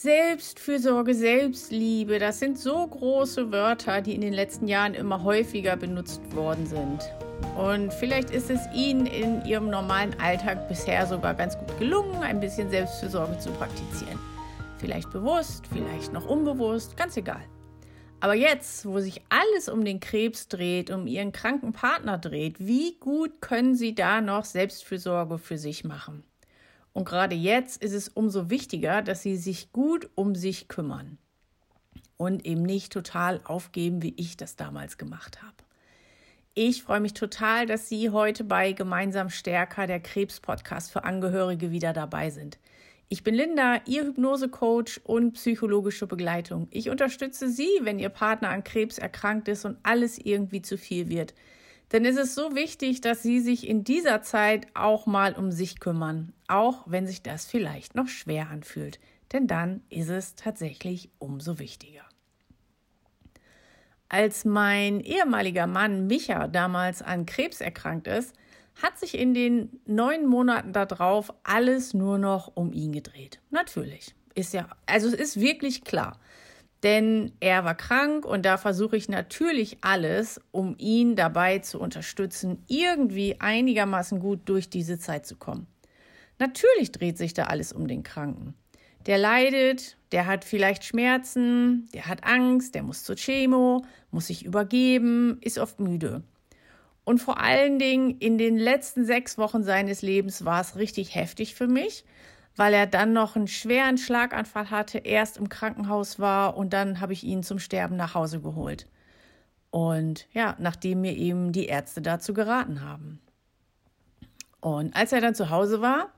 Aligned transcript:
Selbstfürsorge, 0.00 1.12
Selbstliebe, 1.12 2.20
das 2.20 2.38
sind 2.38 2.56
so 2.56 2.86
große 2.86 3.50
Wörter, 3.50 4.00
die 4.00 4.14
in 4.14 4.20
den 4.20 4.32
letzten 4.32 4.68
Jahren 4.68 4.94
immer 4.94 5.24
häufiger 5.24 5.74
benutzt 5.74 6.20
worden 6.36 6.66
sind. 6.66 7.12
Und 7.56 7.92
vielleicht 7.92 8.30
ist 8.30 8.48
es 8.48 8.60
Ihnen 8.72 9.06
in 9.06 9.44
Ihrem 9.44 9.70
normalen 9.70 10.14
Alltag 10.20 10.68
bisher 10.68 11.04
sogar 11.04 11.34
ganz 11.34 11.58
gut 11.58 11.76
gelungen, 11.80 12.22
ein 12.22 12.38
bisschen 12.38 12.70
Selbstfürsorge 12.70 13.40
zu 13.40 13.50
praktizieren. 13.50 14.20
Vielleicht 14.78 15.10
bewusst, 15.10 15.64
vielleicht 15.66 16.12
noch 16.12 16.26
unbewusst, 16.26 16.96
ganz 16.96 17.16
egal. 17.16 17.42
Aber 18.20 18.34
jetzt, 18.34 18.86
wo 18.86 19.00
sich 19.00 19.22
alles 19.30 19.68
um 19.68 19.84
den 19.84 19.98
Krebs 19.98 20.46
dreht, 20.46 20.92
um 20.92 21.08
Ihren 21.08 21.32
kranken 21.32 21.72
Partner 21.72 22.18
dreht, 22.18 22.60
wie 22.60 22.96
gut 23.00 23.40
können 23.40 23.74
Sie 23.74 23.96
da 23.96 24.20
noch 24.20 24.44
Selbstfürsorge 24.44 25.38
für 25.38 25.58
sich 25.58 25.82
machen? 25.82 26.22
Und 26.98 27.04
gerade 27.04 27.36
jetzt 27.36 27.80
ist 27.80 27.92
es 27.92 28.08
umso 28.08 28.50
wichtiger, 28.50 29.02
dass 29.02 29.22
sie 29.22 29.36
sich 29.36 29.70
gut 29.70 30.10
um 30.16 30.34
sich 30.34 30.66
kümmern 30.66 31.16
und 32.16 32.44
eben 32.44 32.64
nicht 32.64 32.92
total 32.92 33.40
aufgeben, 33.44 34.02
wie 34.02 34.14
ich 34.16 34.36
das 34.36 34.56
damals 34.56 34.98
gemacht 34.98 35.40
habe. 35.40 35.54
Ich 36.54 36.82
freue 36.82 36.98
mich 36.98 37.14
total, 37.14 37.66
dass 37.66 37.88
Sie 37.88 38.10
heute 38.10 38.42
bei 38.42 38.72
Gemeinsam 38.72 39.30
Stärker, 39.30 39.86
der 39.86 40.00
Krebs-Podcast 40.00 40.90
für 40.90 41.04
Angehörige, 41.04 41.70
wieder 41.70 41.92
dabei 41.92 42.30
sind. 42.30 42.58
Ich 43.08 43.22
bin 43.22 43.36
Linda, 43.36 43.80
Ihr 43.86 44.02
Hypnosecoach 44.02 45.00
und 45.04 45.34
psychologische 45.34 46.08
Begleitung. 46.08 46.66
Ich 46.72 46.90
unterstütze 46.90 47.48
Sie, 47.48 47.70
wenn 47.82 48.00
Ihr 48.00 48.08
Partner 48.08 48.48
an 48.48 48.64
Krebs 48.64 48.98
erkrankt 48.98 49.46
ist 49.46 49.64
und 49.64 49.78
alles 49.84 50.18
irgendwie 50.18 50.62
zu 50.62 50.76
viel 50.76 51.08
wird. 51.08 51.32
Denn 51.92 52.04
es 52.04 52.16
ist 52.16 52.34
so 52.34 52.54
wichtig, 52.54 53.00
dass 53.00 53.22
Sie 53.22 53.40
sich 53.40 53.66
in 53.66 53.82
dieser 53.82 54.22
Zeit 54.22 54.66
auch 54.74 55.06
mal 55.06 55.32
um 55.34 55.50
sich 55.50 55.80
kümmern, 55.80 56.32
auch 56.46 56.84
wenn 56.86 57.06
sich 57.06 57.22
das 57.22 57.46
vielleicht 57.46 57.94
noch 57.94 58.08
schwer 58.08 58.50
anfühlt. 58.50 59.00
Denn 59.32 59.46
dann 59.46 59.82
ist 59.88 60.08
es 60.08 60.34
tatsächlich 60.34 61.10
umso 61.18 61.58
wichtiger. 61.58 62.02
Als 64.10 64.44
mein 64.44 65.00
ehemaliger 65.00 65.66
Mann 65.66 66.06
Micha 66.06 66.48
damals 66.48 67.02
an 67.02 67.26
Krebs 67.26 67.60
erkrankt 67.60 68.06
ist, 68.06 68.34
hat 68.82 68.98
sich 68.98 69.18
in 69.18 69.34
den 69.34 69.80
neun 69.86 70.26
Monaten 70.26 70.72
darauf 70.72 71.32
alles 71.42 71.94
nur 71.94 72.18
noch 72.18 72.52
um 72.54 72.72
ihn 72.72 72.92
gedreht. 72.92 73.40
Natürlich. 73.50 74.14
Ist 74.34 74.54
ja, 74.54 74.68
also 74.86 75.08
es 75.08 75.14
ist 75.14 75.40
wirklich 75.40 75.84
klar. 75.84 76.20
Denn 76.82 77.32
er 77.40 77.64
war 77.64 77.74
krank 77.74 78.24
und 78.24 78.44
da 78.44 78.56
versuche 78.56 78.96
ich 78.96 79.08
natürlich 79.08 79.78
alles, 79.80 80.40
um 80.52 80.76
ihn 80.78 81.16
dabei 81.16 81.58
zu 81.58 81.80
unterstützen, 81.80 82.62
irgendwie 82.68 83.40
einigermaßen 83.40 84.20
gut 84.20 84.40
durch 84.44 84.70
diese 84.70 84.98
Zeit 84.98 85.26
zu 85.26 85.36
kommen. 85.36 85.66
Natürlich 86.38 86.92
dreht 86.92 87.18
sich 87.18 87.34
da 87.34 87.44
alles 87.44 87.72
um 87.72 87.88
den 87.88 88.04
Kranken. 88.04 88.54
Der 89.06 89.18
leidet, 89.18 89.96
der 90.12 90.26
hat 90.26 90.44
vielleicht 90.44 90.84
Schmerzen, 90.84 91.88
der 91.94 92.06
hat 92.06 92.24
Angst, 92.24 92.74
der 92.74 92.82
muss 92.82 93.02
zur 93.02 93.16
Chemo, 93.16 93.84
muss 94.10 94.28
sich 94.28 94.44
übergeben, 94.44 95.38
ist 95.40 95.58
oft 95.58 95.80
müde. 95.80 96.22
Und 97.04 97.18
vor 97.18 97.40
allen 97.40 97.78
Dingen 97.78 98.18
in 98.18 98.38
den 98.38 98.58
letzten 98.58 99.04
sechs 99.04 99.38
Wochen 99.38 99.64
seines 99.64 100.02
Lebens 100.02 100.44
war 100.44 100.60
es 100.60 100.76
richtig 100.76 101.14
heftig 101.14 101.54
für 101.54 101.66
mich, 101.66 102.04
weil 102.58 102.74
er 102.74 102.86
dann 102.86 103.12
noch 103.12 103.36
einen 103.36 103.46
schweren 103.46 103.98
Schlaganfall 103.98 104.70
hatte, 104.70 104.98
erst 104.98 105.36
im 105.36 105.48
Krankenhaus 105.48 106.18
war 106.18 106.56
und 106.56 106.72
dann 106.72 107.00
habe 107.00 107.12
ich 107.12 107.22
ihn 107.22 107.42
zum 107.42 107.58
Sterben 107.58 107.96
nach 107.96 108.14
Hause 108.14 108.40
geholt. 108.40 108.86
Und 109.70 110.26
ja, 110.32 110.56
nachdem 110.58 111.02
mir 111.02 111.16
eben 111.16 111.52
die 111.52 111.66
Ärzte 111.66 112.02
dazu 112.02 112.34
geraten 112.34 112.82
haben. 112.82 113.20
Und 114.60 114.96
als 114.96 115.12
er 115.12 115.20
dann 115.20 115.36
zu 115.36 115.50
Hause 115.50 115.80
war, 115.80 116.08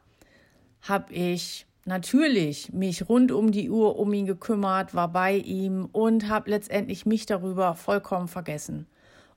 habe 0.83 1.13
ich 1.13 1.67
natürlich 1.85 2.73
mich 2.73 3.09
rund 3.09 3.33
um 3.33 3.53
die 3.53 3.69
Uhr 3.69 3.99
um 3.99 4.13
ihn 4.15 4.27
gekümmert, 4.27 4.95
war 4.95 5.09
bei 5.09 5.35
ihm 5.37 5.89
und 5.93 6.29
habe 6.29 6.51
letztendlich 6.51 7.05
mich 7.05 7.27
darüber 7.27 7.75
vollkommen 7.75 8.29
vergessen. 8.29 8.87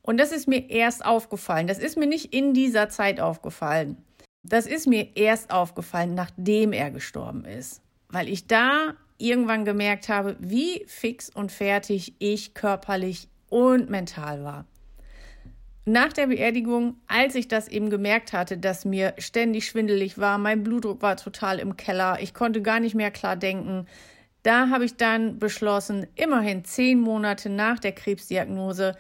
Und 0.02 0.20
das 0.20 0.31
ist 0.31 0.48
mir 0.48 0.70
erst 0.70 1.06
aufgefallen. 1.06 1.68
Das 1.68 1.80
ist 1.80 1.98
mir 1.98 2.08
nicht 2.08 2.34
in 2.34 2.53
dieser 2.53 2.88
Zeit 2.90 3.20
aufgefallen. 3.20 3.97
Das 4.44 4.66
ist 4.66 4.88
mir 4.88 5.16
erst 5.16 5.52
aufgefallen, 5.52 6.16
nachdem 6.16 6.74
er 6.74 6.92
gestorben 6.92 7.46
ist, 7.46 7.81
weil 8.09 8.28
ich 8.28 8.46
da 8.46 8.94
irgendwann 9.18 9.64
gemerkt 9.64 10.09
habe, 10.09 10.36
wie 10.40 10.84
fix 10.86 11.30
und 11.30 11.52
fertig 11.52 12.14
ich 12.20 12.53
körperlich 12.53 13.30
und 13.50 13.90
mental 13.90 14.44
war. 14.44 14.66
Nach 15.86 16.12
der 16.12 16.28
Beerdigung, 16.28 16.96
als 17.08 17.36
ich 17.36 17.48
das 17.48 17.68
eben 17.68 17.90
gemerkt 17.90 18.34
hatte, 18.34 18.58
dass 18.58 18.86
mir 18.86 19.14
ständig 19.18 19.66
schwindelig 19.68 20.18
war, 20.18 20.38
mein 20.38 20.64
Blutdruck 20.64 21.02
war 21.02 21.18
total 21.18 21.59
im 21.59 21.76
Keller, 21.78 22.20
ich 22.22 22.34
konnte 22.34 22.62
gar 22.62 22.80
nicht 22.80 22.96
mehr 22.96 23.12
klar 23.12 23.36
denken, 23.36 23.86
da 24.44 24.70
habe 24.70 24.86
ich 24.86 24.98
dann 24.98 25.40
beschlossen, 25.40 26.06
immerhin 26.16 26.66
zehn 26.66 27.00
Monate 27.00 27.50
nach 27.50 27.80
der 27.80 27.94
Krebsdiagnose 27.94 28.96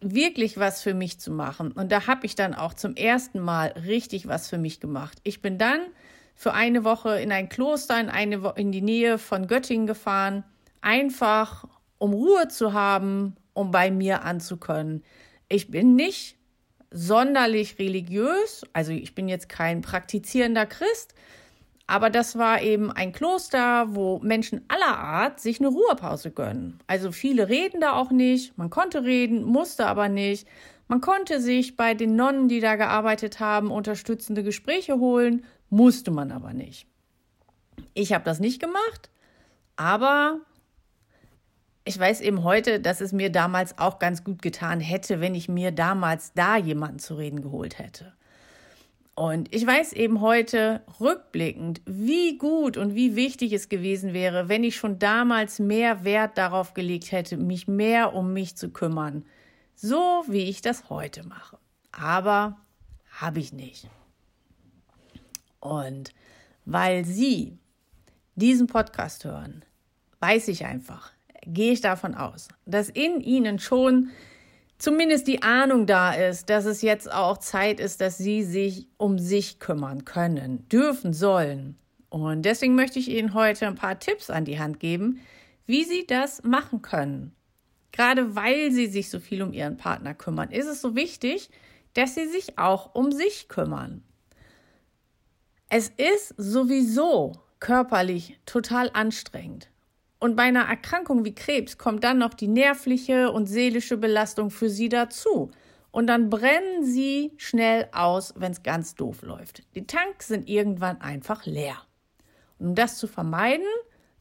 wirklich 0.00 0.58
was 0.58 0.82
für 0.82 0.94
mich 0.94 1.18
zu 1.18 1.30
machen. 1.30 1.72
Und 1.72 1.90
da 1.92 2.06
habe 2.06 2.26
ich 2.26 2.34
dann 2.34 2.54
auch 2.54 2.74
zum 2.74 2.94
ersten 2.94 3.40
Mal 3.40 3.68
richtig 3.86 4.28
was 4.28 4.48
für 4.48 4.58
mich 4.58 4.80
gemacht. 4.80 5.18
Ich 5.24 5.42
bin 5.42 5.58
dann 5.58 5.80
für 6.34 6.54
eine 6.54 6.84
Woche 6.84 7.20
in 7.20 7.32
ein 7.32 7.48
Kloster 7.48 7.98
in, 7.98 8.08
eine 8.08 8.54
in 8.56 8.70
die 8.70 8.80
Nähe 8.80 9.18
von 9.18 9.48
Göttingen 9.48 9.86
gefahren, 9.86 10.44
einfach 10.80 11.64
um 11.98 12.12
Ruhe 12.12 12.48
zu 12.48 12.72
haben, 12.72 13.36
um 13.54 13.72
bei 13.72 13.90
mir 13.90 14.22
anzukönnen. 14.22 15.02
Ich 15.48 15.70
bin 15.70 15.96
nicht 15.96 16.36
sonderlich 16.90 17.78
religiös, 17.78 18.64
also 18.72 18.92
ich 18.92 19.14
bin 19.14 19.28
jetzt 19.28 19.48
kein 19.48 19.82
praktizierender 19.82 20.64
Christ, 20.64 21.14
aber 21.88 22.10
das 22.10 22.36
war 22.36 22.60
eben 22.60 22.92
ein 22.92 23.12
Kloster, 23.12 23.94
wo 23.94 24.18
Menschen 24.18 24.60
aller 24.68 24.98
Art 24.98 25.40
sich 25.40 25.58
eine 25.58 25.68
Ruhepause 25.68 26.30
gönnen. 26.30 26.78
Also 26.86 27.12
viele 27.12 27.48
reden 27.48 27.80
da 27.80 27.94
auch 27.94 28.10
nicht. 28.10 28.56
Man 28.58 28.68
konnte 28.68 29.04
reden, 29.04 29.42
musste 29.42 29.86
aber 29.86 30.10
nicht. 30.10 30.46
Man 30.86 31.00
konnte 31.00 31.40
sich 31.40 31.76
bei 31.76 31.94
den 31.94 32.14
Nonnen, 32.14 32.48
die 32.48 32.60
da 32.60 32.76
gearbeitet 32.76 33.40
haben, 33.40 33.70
unterstützende 33.70 34.42
Gespräche 34.42 34.98
holen, 34.98 35.46
musste 35.70 36.10
man 36.10 36.30
aber 36.30 36.52
nicht. 36.52 36.86
Ich 37.94 38.12
habe 38.12 38.24
das 38.24 38.38
nicht 38.38 38.60
gemacht, 38.60 39.08
aber 39.76 40.40
ich 41.86 41.98
weiß 41.98 42.20
eben 42.20 42.44
heute, 42.44 42.80
dass 42.80 43.00
es 43.00 43.12
mir 43.12 43.32
damals 43.32 43.78
auch 43.78 43.98
ganz 43.98 44.24
gut 44.24 44.42
getan 44.42 44.80
hätte, 44.80 45.22
wenn 45.22 45.34
ich 45.34 45.48
mir 45.48 45.72
damals 45.72 46.34
da 46.34 46.58
jemanden 46.58 46.98
zu 46.98 47.14
reden 47.14 47.40
geholt 47.40 47.78
hätte. 47.78 48.12
Und 49.18 49.52
ich 49.52 49.66
weiß 49.66 49.94
eben 49.94 50.20
heute 50.20 50.80
rückblickend, 51.00 51.80
wie 51.86 52.38
gut 52.38 52.76
und 52.76 52.94
wie 52.94 53.16
wichtig 53.16 53.52
es 53.52 53.68
gewesen 53.68 54.12
wäre, 54.12 54.48
wenn 54.48 54.62
ich 54.62 54.76
schon 54.76 55.00
damals 55.00 55.58
mehr 55.58 56.04
Wert 56.04 56.38
darauf 56.38 56.72
gelegt 56.72 57.10
hätte, 57.10 57.36
mich 57.36 57.66
mehr 57.66 58.14
um 58.14 58.32
mich 58.32 58.56
zu 58.56 58.70
kümmern. 58.70 59.24
So 59.74 60.22
wie 60.28 60.44
ich 60.44 60.62
das 60.62 60.88
heute 60.88 61.26
mache. 61.26 61.58
Aber 61.90 62.58
habe 63.10 63.40
ich 63.40 63.52
nicht. 63.52 63.88
Und 65.58 66.14
weil 66.64 67.04
Sie 67.04 67.58
diesen 68.36 68.68
Podcast 68.68 69.24
hören, 69.24 69.64
weiß 70.20 70.46
ich 70.46 70.64
einfach, 70.64 71.10
gehe 71.44 71.72
ich 71.72 71.80
davon 71.80 72.14
aus, 72.14 72.50
dass 72.66 72.88
in 72.88 73.20
Ihnen 73.20 73.58
schon 73.58 74.10
zumindest 74.78 75.26
die 75.26 75.42
Ahnung 75.42 75.86
da 75.86 76.12
ist, 76.12 76.50
dass 76.50 76.64
es 76.64 76.82
jetzt 76.82 77.12
auch 77.12 77.38
Zeit 77.38 77.80
ist, 77.80 78.00
dass 78.00 78.18
sie 78.18 78.42
sich 78.42 78.88
um 78.96 79.18
sich 79.18 79.58
kümmern 79.58 80.04
können, 80.04 80.68
dürfen, 80.68 81.12
sollen. 81.12 81.76
Und 82.10 82.42
deswegen 82.42 82.74
möchte 82.74 82.98
ich 82.98 83.10
Ihnen 83.10 83.34
heute 83.34 83.66
ein 83.66 83.74
paar 83.74 83.98
Tipps 83.98 84.30
an 84.30 84.44
die 84.44 84.58
Hand 84.58 84.80
geben, 84.80 85.20
wie 85.66 85.84
Sie 85.84 86.06
das 86.06 86.42
machen 86.42 86.80
können. 86.80 87.34
Gerade 87.92 88.34
weil 88.34 88.70
Sie 88.70 88.86
sich 88.86 89.10
so 89.10 89.20
viel 89.20 89.42
um 89.42 89.52
Ihren 89.52 89.76
Partner 89.76 90.14
kümmern, 90.14 90.50
ist 90.50 90.66
es 90.66 90.80
so 90.80 90.94
wichtig, 90.94 91.50
dass 91.94 92.14
Sie 92.14 92.26
sich 92.26 92.58
auch 92.58 92.94
um 92.94 93.12
sich 93.12 93.48
kümmern. 93.48 94.02
Es 95.68 95.88
ist 95.88 96.34
sowieso 96.38 97.32
körperlich 97.60 98.38
total 98.46 98.90
anstrengend. 98.94 99.68
Und 100.18 100.34
bei 100.34 100.44
einer 100.44 100.64
Erkrankung 100.64 101.24
wie 101.24 101.34
Krebs 101.34 101.78
kommt 101.78 102.02
dann 102.04 102.18
noch 102.18 102.34
die 102.34 102.48
nervliche 102.48 103.30
und 103.30 103.46
seelische 103.46 103.96
Belastung 103.96 104.50
für 104.50 104.68
sie 104.68 104.88
dazu. 104.88 105.50
Und 105.90 106.08
dann 106.08 106.28
brennen 106.28 106.84
sie 106.84 107.32
schnell 107.36 107.88
aus, 107.92 108.34
wenn 108.36 108.52
es 108.52 108.62
ganz 108.62 108.94
doof 108.94 109.22
läuft. 109.22 109.62
Die 109.74 109.86
Tanks 109.86 110.28
sind 110.28 110.48
irgendwann 110.48 111.00
einfach 111.00 111.46
leer. 111.46 111.76
Und 112.58 112.68
um 112.68 112.74
das 112.74 112.98
zu 112.98 113.06
vermeiden, 113.06 113.66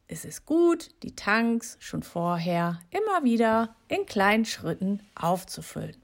ist 0.08 0.24
es 0.24 0.46
gut, 0.46 0.90
die 1.04 1.16
Tanks 1.16 1.78
schon 1.80 2.04
vorher 2.04 2.80
immer 2.92 3.24
wieder 3.24 3.76
in 3.88 4.06
kleinen 4.06 4.46
Schritten 4.46 5.02
aufzufüllen. 5.16 5.98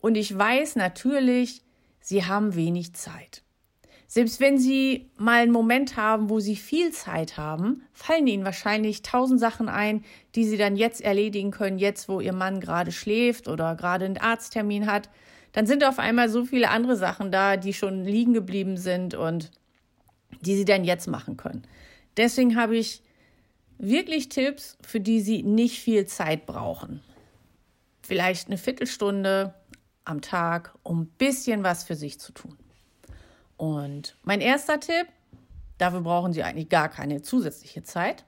Und 0.00 0.16
ich 0.16 0.36
weiß 0.36 0.76
natürlich, 0.76 1.62
Sie 2.00 2.24
haben 2.24 2.54
wenig 2.54 2.94
Zeit. 2.94 3.42
Selbst 4.08 4.38
wenn 4.38 4.58
Sie 4.58 5.10
mal 5.16 5.42
einen 5.42 5.52
Moment 5.52 5.96
haben, 5.96 6.30
wo 6.30 6.38
Sie 6.38 6.56
viel 6.56 6.92
Zeit 6.92 7.36
haben, 7.36 7.82
fallen 7.92 8.26
Ihnen 8.26 8.44
wahrscheinlich 8.44 9.02
tausend 9.02 9.40
Sachen 9.40 9.68
ein, 9.68 10.04
die 10.34 10.44
Sie 10.44 10.56
dann 10.56 10.76
jetzt 10.76 11.00
erledigen 11.00 11.50
können, 11.50 11.78
jetzt 11.78 12.08
wo 12.08 12.20
Ihr 12.20 12.32
Mann 12.32 12.60
gerade 12.60 12.92
schläft 12.92 13.48
oder 13.48 13.74
gerade 13.74 14.04
einen 14.04 14.18
Arzttermin 14.18 14.86
hat. 14.86 15.10
Dann 15.52 15.66
sind 15.66 15.84
auf 15.84 15.98
einmal 15.98 16.28
so 16.28 16.44
viele 16.44 16.70
andere 16.70 16.96
Sachen 16.96 17.32
da, 17.32 17.56
die 17.56 17.72
schon 17.72 18.04
liegen 18.04 18.32
geblieben 18.32 18.76
sind 18.76 19.14
und 19.14 19.50
die 20.40 20.54
Sie 20.54 20.64
dann 20.64 20.84
jetzt 20.84 21.08
machen 21.08 21.36
können. 21.36 21.66
Deswegen 22.16 22.56
habe 22.56 22.76
ich 22.76 23.02
wirklich 23.78 24.28
Tipps, 24.28 24.78
für 24.86 25.00
die 25.00 25.20
Sie 25.20 25.42
nicht 25.42 25.80
viel 25.80 26.06
Zeit 26.06 26.46
brauchen. 26.46 27.00
Vielleicht 28.02 28.46
eine 28.46 28.58
Viertelstunde 28.58 29.54
am 30.04 30.20
Tag, 30.20 30.74
um 30.84 31.02
ein 31.02 31.06
bisschen 31.18 31.64
was 31.64 31.82
für 31.82 31.96
sich 31.96 32.20
zu 32.20 32.32
tun. 32.32 32.56
Und 33.56 34.16
mein 34.22 34.40
erster 34.40 34.80
Tipp, 34.80 35.06
dafür 35.78 36.00
brauchen 36.02 36.32
Sie 36.32 36.42
eigentlich 36.42 36.68
gar 36.68 36.88
keine 36.88 37.22
zusätzliche 37.22 37.82
Zeit, 37.82 38.24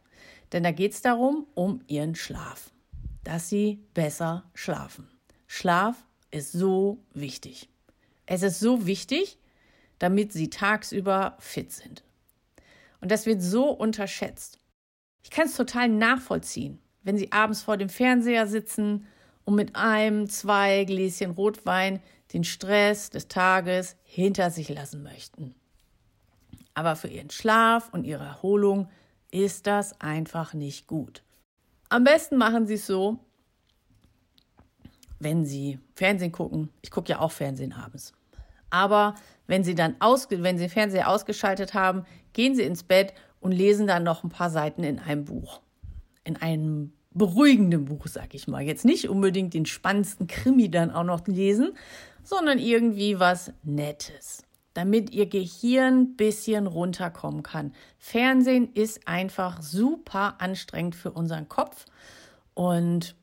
denn 0.53 0.63
da 0.63 0.71
geht 0.71 0.93
es 0.93 1.03
darum, 1.03 1.47
um 1.55 1.83
Ihren 1.87 2.15
Schlaf, 2.15 2.71
dass 3.25 3.49
Sie 3.49 3.85
besser 3.95 4.45
schlafen. 4.55 5.09
Schlaf 5.47 6.07
ist 6.31 6.53
so 6.53 6.99
wichtig. 7.13 7.69
Es 8.27 8.43
ist 8.43 8.61
so 8.61 8.87
wichtig, 8.87 9.39
damit 9.99 10.33
Sie 10.33 10.51
tagsüber 10.51 11.37
fit 11.39 11.73
sind. 11.73 12.05
Und 13.01 13.11
das 13.11 13.27
wird 13.27 13.43
so 13.43 13.71
unterschätzt. 13.71 14.59
Ich 15.23 15.31
kann 15.31 15.47
es 15.47 15.57
total 15.57 15.89
nachvollziehen, 15.89 16.79
wenn 17.03 17.19
Sie 17.19 17.33
abends 17.33 17.63
vor 17.63 17.77
dem 17.77 17.89
Fernseher 17.89 18.47
sitzen 18.47 19.07
und 19.49 19.55
mit 19.55 19.77
einem, 19.77 20.29
zwei 20.29 20.85
Gläschen 20.85 21.31
Rotwein 21.31 22.03
den 22.35 22.45
Stress 22.45 23.09
des 23.09 23.29
Tages 23.29 23.97
hinter 24.05 24.50
sich 24.50 24.69
lassen 24.69 25.03
möchten. 25.03 25.55
Aber 26.75 26.97
für 26.97 27.09
Ihren 27.09 27.31
Schlaf 27.31 27.89
und 27.95 28.05
Ihre 28.05 28.25
Erholung 28.25 28.91
ist 29.31 29.67
das 29.67 30.03
einfach 30.03 30.53
nicht 30.53 30.87
gut. 30.87 31.23
Am 31.89 32.05
besten 32.05 32.37
machen 32.37 32.67
Sie 32.67 32.75
es 32.75 32.87
so, 32.87 33.21
wenn 35.19 35.47
Sie 35.47 35.79
Fernsehen 35.95 36.33
gucken. 36.33 36.69
Ich 36.83 36.91
gucke 36.91 37.09
ja 37.09 37.21
auch 37.21 37.33
Fernsehen 37.33 37.73
abends. 37.73 38.12
Aber 38.69 39.15
wenn 39.47 39.65
Sie 39.65 39.75
dann 39.75 39.97
aus, 39.99 40.29
wenn 40.31 40.59
Sie 40.59 40.69
Fernseher 40.69 41.09
ausgeschaltet 41.09 41.73
haben, 41.73 42.05
gehen 42.35 42.55
Sie 42.55 42.65
ins 42.65 42.83
Bett 42.83 43.15
und 43.41 43.53
lesen 43.53 43.87
dann 43.87 44.05
noch 44.05 44.25
ein 44.25 44.29
paar 44.29 44.50
Seiten 44.50 44.85
in 44.85 44.99
einem 44.99 45.25
Buch. 45.25 45.62
In 46.25 46.37
einem 46.37 46.93
beruhigenden 47.19 47.85
Buch, 47.85 48.06
sag 48.06 48.35
ich 48.35 48.49
mal. 48.49 48.62
Jetzt 48.62 48.85
nicht 48.85 49.09
unbedingt 49.09 49.55
den 49.55 49.67
spannendsten 49.67 50.26
Krimi 50.26 50.70
dann 50.70 50.91
auch 50.91 51.05
noch 51.05 51.26
lesen, 51.26 51.73
sondern 52.23 52.59
irgendwie 52.59 53.19
was 53.19 53.53
Nettes, 53.62 54.44
damit 54.75 55.11
Ihr 55.11 55.26
Gehirn 55.26 56.00
ein 56.00 56.17
bisschen 56.17 56.67
runterkommen 56.67 57.43
kann. 57.43 57.73
Fernsehen 57.99 58.73
ist 58.75 59.06
einfach 59.06 59.61
super 59.62 60.37
anstrengend 60.38 60.94
für 60.94 61.11
unseren 61.11 61.49
Kopf 61.49 61.85
und, 62.55 63.17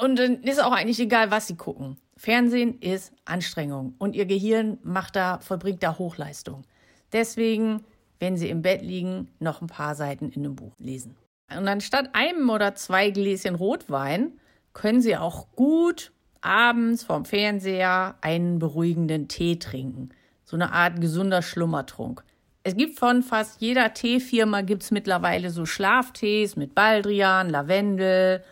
und 0.00 0.20
ist 0.20 0.62
auch 0.62 0.72
eigentlich 0.72 1.00
egal, 1.00 1.30
was 1.30 1.46
Sie 1.46 1.56
gucken. 1.56 1.96
Fernsehen 2.16 2.80
ist 2.80 3.12
Anstrengung 3.24 3.94
und 3.98 4.14
Ihr 4.14 4.26
Gehirn 4.26 4.78
macht 4.82 5.16
da, 5.16 5.38
vollbringt 5.40 5.82
da 5.82 5.98
Hochleistung. 5.98 6.64
Deswegen 7.12 7.82
wenn 8.18 8.36
Sie 8.36 8.48
im 8.48 8.62
Bett 8.62 8.82
liegen, 8.82 9.28
noch 9.38 9.60
ein 9.60 9.66
paar 9.66 9.94
Seiten 9.94 10.30
in 10.30 10.44
einem 10.44 10.56
Buch 10.56 10.72
lesen. 10.78 11.16
Und 11.54 11.68
anstatt 11.68 12.14
einem 12.14 12.50
oder 12.50 12.74
zwei 12.74 13.10
Gläschen 13.10 13.54
Rotwein 13.54 14.32
können 14.72 15.00
Sie 15.00 15.16
auch 15.16 15.46
gut 15.54 16.12
abends 16.40 17.04
vorm 17.04 17.24
Fernseher 17.24 18.16
einen 18.20 18.58
beruhigenden 18.58 19.28
Tee 19.28 19.58
trinken. 19.58 20.10
So 20.44 20.56
eine 20.56 20.72
Art 20.72 21.00
gesunder 21.00 21.42
Schlummertrunk. 21.42 22.22
Es 22.62 22.76
gibt 22.76 22.98
von 22.98 23.22
fast 23.22 23.60
jeder 23.60 23.94
Teefirma 23.94 24.62
gibt's 24.62 24.90
mittlerweile 24.90 25.50
so 25.50 25.66
Schlaftees 25.66 26.56
mit 26.56 26.74
Baldrian, 26.74 27.48
Lavendel, 27.48 28.42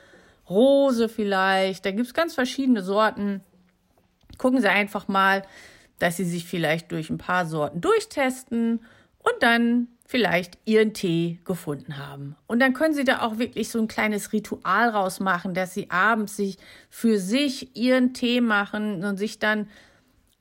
Rose 0.49 1.09
vielleicht. 1.09 1.85
Da 1.85 1.91
gibt's 1.91 2.15
ganz 2.15 2.35
verschiedene 2.35 2.83
Sorten. 2.83 3.41
Gucken 4.39 4.61
Sie 4.61 4.71
einfach 4.71 5.09
mal, 5.09 5.43
dass 5.99 6.17
Sie 6.17 6.25
sich 6.25 6.45
vielleicht 6.45 6.93
durch 6.93 7.11
ein 7.11 7.19
paar 7.19 7.47
Sorten 7.47 7.81
durchtesten 7.81 8.81
und 9.19 9.35
dann 9.41 9.89
vielleicht 10.07 10.59
ihren 10.65 10.93
Tee 10.93 11.41
gefunden 11.45 11.97
haben. 11.97 12.37
Und 12.47 12.61
dann 12.61 12.75
können 12.75 12.95
Sie 12.95 13.05
da 13.05 13.23
auch 13.23 13.39
wirklich 13.39 13.71
so 13.71 13.79
ein 13.79 13.89
kleines 13.89 14.33
Ritual 14.33 14.91
rausmachen, 14.91 15.55
dass 15.55 15.75
Sie 15.75 15.91
abends 15.91 16.37
sich 16.37 16.59
für 16.91 17.19
sich 17.19 17.75
ihren 17.77 18.13
Tee 18.13 18.41
machen 18.41 19.05
und 19.05 19.17
sich 19.17 19.39
dann 19.39 19.69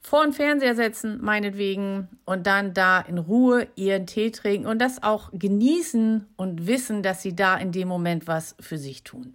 vor 0.01 0.23
den 0.23 0.33
Fernseher 0.33 0.75
setzen, 0.75 1.19
meinetwegen, 1.21 2.09
und 2.25 2.45
dann 2.45 2.73
da 2.73 2.99
in 2.99 3.17
Ruhe 3.17 3.67
ihren 3.75 4.05
Tee 4.05 4.31
trinken 4.31 4.67
und 4.67 4.79
das 4.79 5.01
auch 5.01 5.29
genießen 5.31 6.27
und 6.35 6.67
wissen, 6.67 7.03
dass 7.03 7.21
Sie 7.21 7.33
da 7.35 7.55
in 7.55 7.71
dem 7.71 7.87
Moment 7.87 8.27
was 8.27 8.55
für 8.59 8.77
sich 8.77 9.03
tun. 9.03 9.33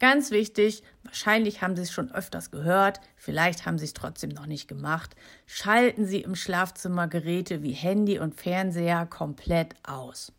Ganz 0.00 0.30
wichtig, 0.30 0.84
wahrscheinlich 1.02 1.60
haben 1.60 1.74
Sie 1.74 1.82
es 1.82 1.90
schon 1.90 2.12
öfters 2.12 2.50
gehört, 2.52 3.00
vielleicht 3.16 3.66
haben 3.66 3.78
Sie 3.78 3.84
es 3.84 3.94
trotzdem 3.94 4.30
noch 4.30 4.46
nicht 4.46 4.68
gemacht. 4.68 5.16
Schalten 5.46 6.06
Sie 6.06 6.20
im 6.20 6.36
Schlafzimmer 6.36 7.08
Geräte 7.08 7.62
wie 7.62 7.72
Handy 7.72 8.18
und 8.18 8.34
Fernseher 8.34 9.06
komplett 9.06 9.74
aus. 9.82 10.32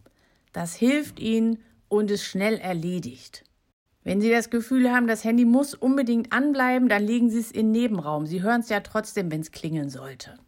Das 0.53 0.75
hilft 0.75 1.19
Ihnen 1.19 1.59
und 1.89 2.09
ist 2.09 2.23
schnell 2.23 2.57
erledigt. 2.57 3.43
Wenn 4.03 4.21
Sie 4.21 4.31
das 4.31 4.49
Gefühl 4.49 4.91
haben, 4.91 5.07
das 5.07 5.25
Handy 5.25 5.43
muss 5.43 5.73
unbedingt 5.73 6.31
anbleiben, 6.31 6.87
dann 6.87 7.03
legen 7.03 7.29
Sie 7.29 7.39
es 7.39 7.51
in 7.51 7.73
den 7.73 7.81
Nebenraum. 7.81 8.25
Sie 8.25 8.41
hören 8.41 8.61
es 8.61 8.69
ja 8.69 8.79
trotzdem, 8.79 9.29
wenn 9.29 9.41
es 9.41 9.51
klingeln 9.51 9.89
sollte 9.89 10.39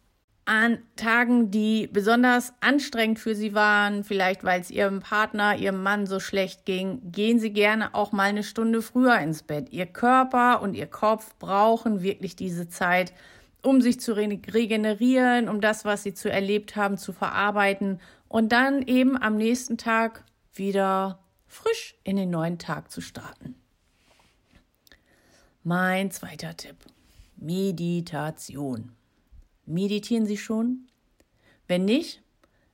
an 0.44 0.78
Tagen, 0.96 1.50
die 1.50 1.86
besonders 1.86 2.52
anstrengend 2.60 3.20
für 3.20 3.34
sie 3.34 3.54
waren, 3.54 4.02
vielleicht 4.02 4.42
weil 4.42 4.60
es 4.60 4.70
ihrem 4.70 5.00
Partner, 5.00 5.56
ihrem 5.56 5.82
Mann 5.82 6.06
so 6.06 6.18
schlecht 6.18 6.64
ging, 6.64 7.12
gehen 7.12 7.38
sie 7.38 7.52
gerne 7.52 7.94
auch 7.94 8.12
mal 8.12 8.24
eine 8.24 8.42
Stunde 8.42 8.82
früher 8.82 9.18
ins 9.18 9.44
Bett. 9.44 9.68
Ihr 9.70 9.86
Körper 9.86 10.60
und 10.60 10.74
ihr 10.74 10.88
Kopf 10.88 11.36
brauchen 11.38 12.02
wirklich 12.02 12.34
diese 12.34 12.68
Zeit, 12.68 13.12
um 13.62 13.80
sich 13.80 14.00
zu 14.00 14.16
regenerieren, 14.16 15.48
um 15.48 15.60
das, 15.60 15.84
was 15.84 16.02
sie 16.02 16.14
zu 16.14 16.30
erlebt 16.30 16.74
haben, 16.74 16.98
zu 16.98 17.12
verarbeiten 17.12 18.00
und 18.26 18.50
dann 18.50 18.82
eben 18.82 19.20
am 19.20 19.36
nächsten 19.36 19.78
Tag 19.78 20.24
wieder 20.52 21.20
frisch 21.46 21.94
in 22.02 22.16
den 22.16 22.30
neuen 22.30 22.58
Tag 22.58 22.90
zu 22.90 23.00
starten. 23.00 23.54
Mein 25.62 26.10
zweiter 26.10 26.56
Tipp. 26.56 26.76
Meditation. 27.36 28.96
Meditieren 29.72 30.26
Sie 30.26 30.36
schon? 30.36 30.86
Wenn 31.66 31.86
nicht, 31.86 32.22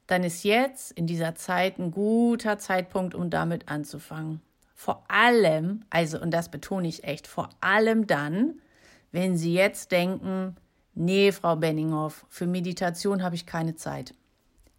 dann 0.08 0.24
ist 0.24 0.42
jetzt 0.42 0.90
in 0.92 1.06
dieser 1.06 1.36
Zeit 1.36 1.78
ein 1.78 1.92
guter 1.92 2.58
Zeitpunkt, 2.58 3.14
um 3.14 3.30
damit 3.30 3.68
anzufangen. 3.68 4.40
Vor 4.74 5.04
allem, 5.08 5.84
also, 5.90 6.20
und 6.20 6.32
das 6.32 6.50
betone 6.50 6.88
ich 6.88 7.04
echt, 7.04 7.28
vor 7.28 7.50
allem 7.60 8.06
dann, 8.08 8.60
wenn 9.12 9.36
Sie 9.36 9.54
jetzt 9.54 9.92
denken, 9.92 10.56
nee, 10.94 11.30
Frau 11.30 11.54
Benninghoff, 11.56 12.26
für 12.28 12.46
Meditation 12.46 13.22
habe 13.22 13.36
ich 13.36 13.46
keine 13.46 13.76
Zeit. 13.76 14.14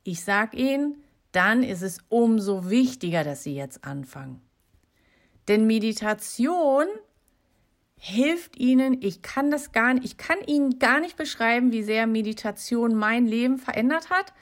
Ich 0.04 0.24
sage 0.24 0.58
Ihnen, 0.58 1.04
dann 1.32 1.64
ist 1.64 1.84
es 1.84 2.00
umso 2.10 2.70
wichtiger, 2.70 3.24
dass 3.24 3.44
Sie 3.44 3.56
jetzt 3.56 3.86
anfangen. 3.86 4.42
Denn 5.48 5.68
Meditation 5.68 6.86
hilft 8.00 8.58
ihnen. 8.58 9.02
Ich 9.02 9.22
kann 9.22 9.52
das 9.52 9.72
gar 9.72 9.94
nicht, 9.94 10.06
ich 10.06 10.18
kann 10.18 10.38
ihnen 10.48 10.80
gar 10.80 11.00
nicht 11.00 11.18
beschreiben, 11.18 11.72
wie 11.72 11.84
sehr 11.84 12.08
Meditation 12.08 12.96
mein 12.96 13.28
Leben 13.28 13.58
verändert 13.58 14.10
hat, 14.10 14.34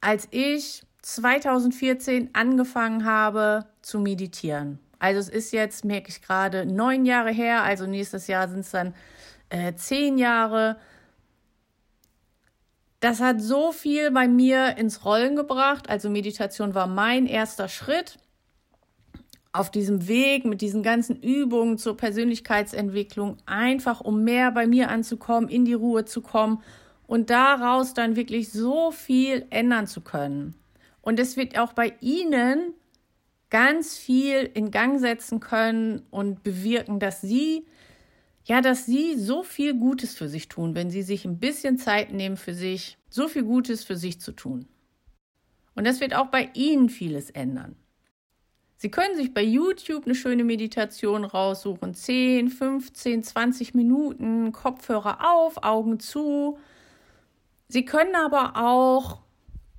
als 0.00 0.28
ich 0.32 0.82
2014 1.02 2.30
angefangen 2.34 3.04
habe 3.04 3.66
zu 3.80 4.00
meditieren. 4.00 4.80
Also 4.98 5.20
es 5.20 5.28
ist 5.28 5.52
jetzt, 5.52 5.84
merke 5.84 6.08
ich 6.08 6.20
gerade, 6.20 6.66
neun 6.66 7.06
Jahre 7.06 7.30
her, 7.30 7.62
also 7.62 7.86
nächstes 7.86 8.26
Jahr 8.26 8.48
sind 8.48 8.60
es 8.60 8.72
dann 8.72 8.94
äh, 9.48 9.74
zehn 9.74 10.18
Jahre. 10.18 10.76
Das 12.98 13.20
hat 13.20 13.40
so 13.40 13.70
viel 13.70 14.10
bei 14.10 14.26
mir 14.26 14.76
ins 14.76 15.04
Rollen 15.04 15.36
gebracht. 15.36 15.88
Also 15.88 16.10
Meditation 16.10 16.74
war 16.74 16.88
mein 16.88 17.26
erster 17.26 17.68
Schritt 17.68 18.18
auf 19.52 19.70
diesem 19.70 20.08
Weg 20.08 20.44
mit 20.44 20.60
diesen 20.60 20.82
ganzen 20.82 21.16
Übungen 21.16 21.78
zur 21.78 21.96
Persönlichkeitsentwicklung, 21.96 23.38
einfach 23.46 24.00
um 24.00 24.22
mehr 24.24 24.52
bei 24.52 24.66
mir 24.66 24.90
anzukommen, 24.90 25.48
in 25.48 25.64
die 25.64 25.74
Ruhe 25.74 26.04
zu 26.04 26.20
kommen 26.20 26.62
und 27.06 27.30
daraus 27.30 27.94
dann 27.94 28.16
wirklich 28.16 28.50
so 28.50 28.90
viel 28.90 29.46
ändern 29.50 29.86
zu 29.86 30.00
können. 30.02 30.54
Und 31.00 31.18
es 31.18 31.36
wird 31.36 31.58
auch 31.58 31.72
bei 31.72 31.94
Ihnen 32.00 32.74
ganz 33.50 33.96
viel 33.96 34.50
in 34.52 34.70
Gang 34.70 35.00
setzen 35.00 35.40
können 35.40 36.02
und 36.10 36.42
bewirken, 36.42 37.00
dass 37.00 37.22
Sie 37.22 37.64
ja, 38.48 38.62
dass 38.62 38.86
Sie 38.86 39.14
so 39.18 39.42
viel 39.42 39.74
Gutes 39.74 40.14
für 40.16 40.26
sich 40.26 40.48
tun, 40.48 40.74
wenn 40.74 40.90
Sie 40.90 41.02
sich 41.02 41.26
ein 41.26 41.38
bisschen 41.38 41.76
Zeit 41.76 42.12
nehmen 42.14 42.38
für 42.38 42.54
sich, 42.54 42.96
so 43.10 43.28
viel 43.28 43.44
Gutes 43.44 43.84
für 43.84 43.96
sich 43.96 44.22
zu 44.22 44.32
tun. 44.32 44.66
Und 45.74 45.86
das 45.86 46.00
wird 46.00 46.14
auch 46.14 46.28
bei 46.28 46.50
Ihnen 46.54 46.88
vieles 46.88 47.28
ändern. 47.28 47.76
Sie 48.80 48.92
können 48.92 49.16
sich 49.16 49.34
bei 49.34 49.42
YouTube 49.42 50.04
eine 50.06 50.14
schöne 50.14 50.44
Meditation 50.44 51.24
raussuchen. 51.24 51.94
10, 51.94 52.48
15, 52.48 53.24
20 53.24 53.74
Minuten, 53.74 54.52
Kopfhörer 54.52 55.18
auf, 55.32 55.64
Augen 55.64 55.98
zu. 55.98 56.58
Sie 57.66 57.84
können 57.84 58.14
aber 58.14 58.52
auch, 58.56 59.18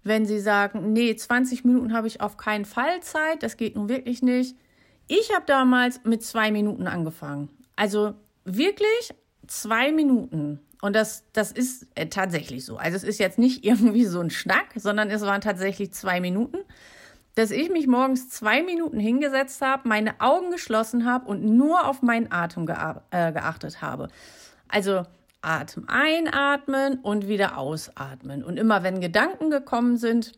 wenn 0.03 0.25
Sie 0.25 0.41
sagen, 0.41 0.91
nee, 0.91 1.15
20 1.15 1.63
Minuten 1.63 1.94
habe 1.94 2.08
ich 2.08 2.20
auf 2.20 2.36
keinen 2.36 2.65
Fall 2.65 3.01
Zeit, 3.01 3.41
das 3.41 3.56
geht 3.56 3.77
nun 3.77 3.88
wirklich 3.88 4.22
nicht. 4.22 4.58
Ich 5.08 5.34
habe 5.34 5.46
damals 5.48 6.01
mit 6.03 6.22
zwei 6.22 6.51
Minuten 6.51 6.86
angefangen. 6.86 7.50
Also 7.77 8.15
wirklich 8.44 9.13
zwei 9.48 9.94
Minuten. 9.94 10.60
Und 10.82 10.94
das, 10.94 11.24
das 11.32 11.53
ist 11.53 11.88
äh, 11.96 12.08
tatsächlich 12.08 12.65
so. 12.65 12.75
Also 12.75 12.98
es 12.98 13.03
ist 13.03 13.20
jetzt 13.20 13.39
nicht 13.39 13.63
irgendwie 13.65 14.03
so 14.03 14.20
ein 14.20 14.29
Schnack, 14.29 14.74
sondern 14.75 15.10
es 15.10 15.22
waren 15.22 15.39
tatsächlich 15.39 15.94
zwei 15.94 16.20
Minuten. 16.20 16.58
Dass 17.39 17.51
ich 17.51 17.69
mich 17.69 17.88
morgens 17.88 18.27
zwei 18.27 18.62
Minuten 18.62 19.00
hingesetzt 19.00 19.62
habe, 19.62 19.88
meine 19.88 20.19
Augen 20.19 20.51
geschlossen 20.51 21.05
habe 21.05 21.25
und 21.25 21.46
nur 21.46 21.88
auf 21.88 22.01
meinen 22.01 22.31
Atem 22.34 22.63
äh, 22.63 23.31
geachtet 23.31 23.81
habe. 23.81 24.10
Also 24.67 25.03
Atem 25.41 25.88
einatmen 25.88 27.00
und 27.00 27.29
wieder 27.29 27.58
ausatmen. 27.58 28.43
Und 28.43 28.58
immer 28.58 28.84
wenn 28.84 29.00
Gedanken 29.00 29.50
gekommen 29.50 29.96
sind, 29.96 30.34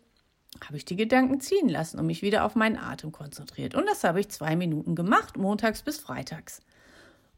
habe 0.63 0.77
ich 0.77 0.85
die 0.85 0.95
Gedanken 0.95 1.41
ziehen 1.41 1.69
lassen 1.69 1.99
und 1.99 2.05
mich 2.05 2.21
wieder 2.21 2.45
auf 2.45 2.53
meinen 2.53 2.77
Atem 2.77 3.11
konzentriert. 3.11 3.73
Und 3.73 3.87
das 3.87 4.03
habe 4.03 4.19
ich 4.19 4.29
zwei 4.29 4.55
Minuten 4.55 4.93
gemacht, 4.93 5.37
montags 5.37 5.81
bis 5.81 5.97
freitags. 5.97 6.61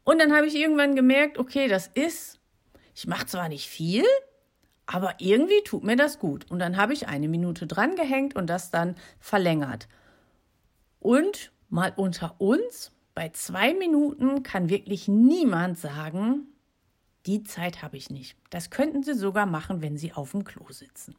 Und 0.04 0.20
dann 0.20 0.34
habe 0.34 0.46
ich 0.46 0.56
irgendwann 0.56 0.94
gemerkt, 0.94 1.38
okay, 1.38 1.70
das 1.70 1.88
ist, 1.88 2.38
ich 2.94 3.08
mache 3.08 3.28
zwar 3.28 3.48
nicht 3.48 3.70
viel, 3.70 4.04
aber 4.86 5.16
irgendwie 5.20 5.62
tut 5.64 5.84
mir 5.84 5.96
das 5.96 6.20
gut. 6.20 6.50
Und 6.52 6.60
dann 6.60 6.78
habe 6.78 6.94
ich 6.94 7.08
eine 7.08 7.28
Minute 7.28 7.68
dran 7.68 7.96
gehängt 7.96 8.36
und 8.36 8.48
das 8.48 8.72
dann 8.72 8.96
verlängert. 9.20 9.88
Und 11.00 11.52
mal 11.70 11.94
unter 11.96 12.40
uns, 12.40 12.92
bei 13.16 13.30
zwei 13.30 13.74
Minuten 13.74 14.44
kann 14.44 14.70
wirklich 14.70 15.08
niemand 15.08 15.78
sagen, 15.78 16.48
die 17.26 17.44
Zeit 17.44 17.82
habe 17.82 17.98
ich 17.98 18.10
nicht. 18.10 18.38
Das 18.50 18.70
könnten 18.70 19.04
Sie 19.04 19.14
sogar 19.14 19.46
machen, 19.46 19.82
wenn 19.82 19.98
Sie 19.98 20.14
auf 20.14 20.32
dem 20.32 20.44
Klo 20.44 20.66
sitzen. 20.70 21.16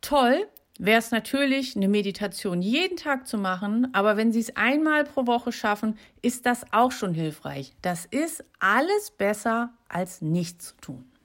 Toll 0.00 0.46
wäre 0.78 0.98
es 0.98 1.10
natürlich, 1.10 1.76
eine 1.76 1.88
Meditation 1.88 2.62
jeden 2.62 2.96
Tag 2.96 3.26
zu 3.26 3.38
machen, 3.38 3.88
aber 3.94 4.16
wenn 4.16 4.32
Sie 4.32 4.40
es 4.40 4.56
einmal 4.56 5.04
pro 5.04 5.26
Woche 5.26 5.52
schaffen, 5.52 5.98
ist 6.20 6.46
das 6.46 6.64
auch 6.72 6.92
schon 6.92 7.14
hilfreich. 7.14 7.74
Das 7.82 8.06
ist 8.06 8.44
alles 8.58 9.12
besser 9.12 9.72
als 9.88 10.20
nichts 10.20 10.68
zu 10.68 10.76
tun. 10.76 11.15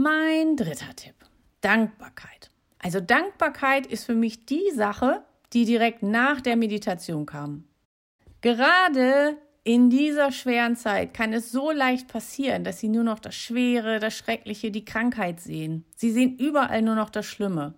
Mein 0.00 0.54
dritter 0.54 0.94
Tipp. 0.94 1.16
Dankbarkeit. 1.60 2.52
Also 2.78 3.00
Dankbarkeit 3.00 3.84
ist 3.84 4.04
für 4.04 4.14
mich 4.14 4.46
die 4.46 4.70
Sache, 4.72 5.24
die 5.52 5.64
direkt 5.64 6.04
nach 6.04 6.40
der 6.40 6.54
Meditation 6.54 7.26
kam. 7.26 7.64
Gerade 8.40 9.36
in 9.64 9.90
dieser 9.90 10.30
schweren 10.30 10.76
Zeit 10.76 11.14
kann 11.14 11.32
es 11.32 11.50
so 11.50 11.72
leicht 11.72 12.06
passieren, 12.06 12.62
dass 12.62 12.78
sie 12.78 12.86
nur 12.86 13.02
noch 13.02 13.18
das 13.18 13.34
Schwere, 13.34 13.98
das 13.98 14.16
Schreckliche, 14.16 14.70
die 14.70 14.84
Krankheit 14.84 15.40
sehen. 15.40 15.84
Sie 15.96 16.12
sehen 16.12 16.38
überall 16.38 16.82
nur 16.82 16.94
noch 16.94 17.10
das 17.10 17.26
Schlimme. 17.26 17.74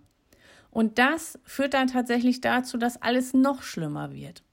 Und 0.69 0.99
das 0.99 1.39
führt 1.43 1.73
dann 1.73 1.87
tatsächlich 1.87 2.39
dazu, 2.39 2.77
dass 2.77 3.01
alles 3.01 3.33
noch 3.33 3.63
schlimmer 3.63 4.13
wird. 4.13 4.43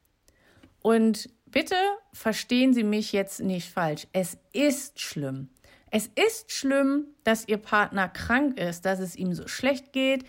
Und 0.81 1.29
bitte 1.45 1.77
verstehen 2.15 2.73
Sie 2.73 2.83
mich 2.83 3.13
jetzt 3.13 3.41
nicht 3.41 3.69
falsch. 3.69 4.07
Es 4.15 4.39
ist 4.55 5.01
schlimm. 5.01 5.51
Es 5.90 6.11
ist 6.14 6.52
schlimm, 6.52 7.07
dass 7.25 7.49
Ihr 7.49 7.59
Partner 7.59 8.09
krank 8.09 8.59
ist, 8.59 8.85
dass 8.85 8.99
es 9.00 9.16
ihm 9.16 9.35
so 9.35 9.49
schlecht 9.49 9.92
geht, 9.92 10.25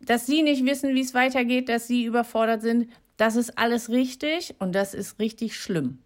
dass 0.00 0.26
Sie 0.26 0.42
nicht 0.42 0.64
wissen, 0.64 0.94
wie 0.94 1.00
es 1.00 1.14
weitergeht, 1.14 1.68
dass 1.68 1.86
Sie 1.86 2.04
überfordert 2.04 2.62
sind. 2.62 2.90
Das 3.16 3.36
ist 3.36 3.58
alles 3.58 3.88
richtig 3.88 4.54
und 4.58 4.74
das 4.74 4.94
ist 4.94 5.18
richtig 5.18 5.56
schlimm. 5.56 5.98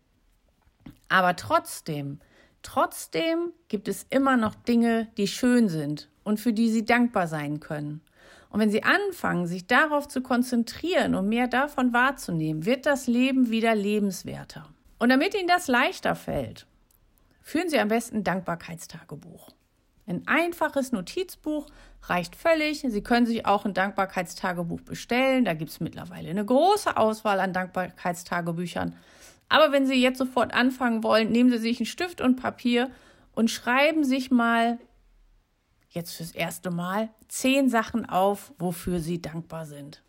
Aber 1.08 1.36
trotzdem, 1.36 2.20
trotzdem 2.62 3.52
gibt 3.68 3.86
es 3.88 4.06
immer 4.08 4.36
noch 4.36 4.54
Dinge, 4.54 5.08
die 5.18 5.28
schön 5.28 5.68
sind 5.68 6.08
und 6.24 6.40
für 6.40 6.52
die 6.52 6.70
Sie 6.70 6.84
dankbar 6.84 7.26
sein 7.26 7.60
können. 7.60 8.00
Und 8.48 8.60
wenn 8.60 8.70
Sie 8.70 8.82
anfangen, 8.82 9.46
sich 9.46 9.66
darauf 9.66 10.08
zu 10.08 10.22
konzentrieren 10.22 11.14
und 11.14 11.28
mehr 11.28 11.48
davon 11.48 11.92
wahrzunehmen, 11.92 12.66
wird 12.66 12.86
das 12.86 13.06
Leben 13.06 13.50
wieder 13.50 13.74
lebenswerter. 13.74 14.68
Und 14.98 15.08
damit 15.08 15.34
Ihnen 15.34 15.48
das 15.48 15.68
leichter 15.68 16.14
fällt, 16.14 16.66
Führen 17.42 17.68
Sie 17.68 17.78
am 17.78 17.88
besten 17.88 18.24
Dankbarkeitstagebuch. 18.24 19.50
Ein 20.06 20.22
einfaches 20.26 20.92
Notizbuch 20.92 21.66
reicht 22.04 22.34
völlig. 22.34 22.84
Sie 22.86 23.02
können 23.02 23.26
sich 23.26 23.46
auch 23.46 23.64
ein 23.64 23.74
Dankbarkeitstagebuch 23.74 24.80
bestellen. 24.80 25.44
Da 25.44 25.54
gibt 25.54 25.70
es 25.70 25.80
mittlerweile 25.80 26.30
eine 26.30 26.44
große 26.44 26.96
Auswahl 26.96 27.40
an 27.40 27.52
Dankbarkeitstagebüchern. 27.52 28.96
Aber 29.48 29.70
wenn 29.70 29.86
Sie 29.86 30.00
jetzt 30.00 30.18
sofort 30.18 30.54
anfangen 30.54 31.02
wollen, 31.04 31.30
nehmen 31.30 31.50
Sie 31.50 31.58
sich 31.58 31.78
einen 31.78 31.86
Stift 31.86 32.20
und 32.20 32.36
Papier 32.36 32.90
und 33.34 33.50
schreiben 33.50 34.04
sich 34.04 34.30
mal, 34.30 34.78
jetzt 35.90 36.14
fürs 36.14 36.32
erste 36.32 36.70
Mal, 36.70 37.10
zehn 37.28 37.68
Sachen 37.68 38.08
auf, 38.08 38.52
wofür 38.58 38.98
Sie 38.98 39.20
dankbar 39.20 39.66
sind. 39.66 40.02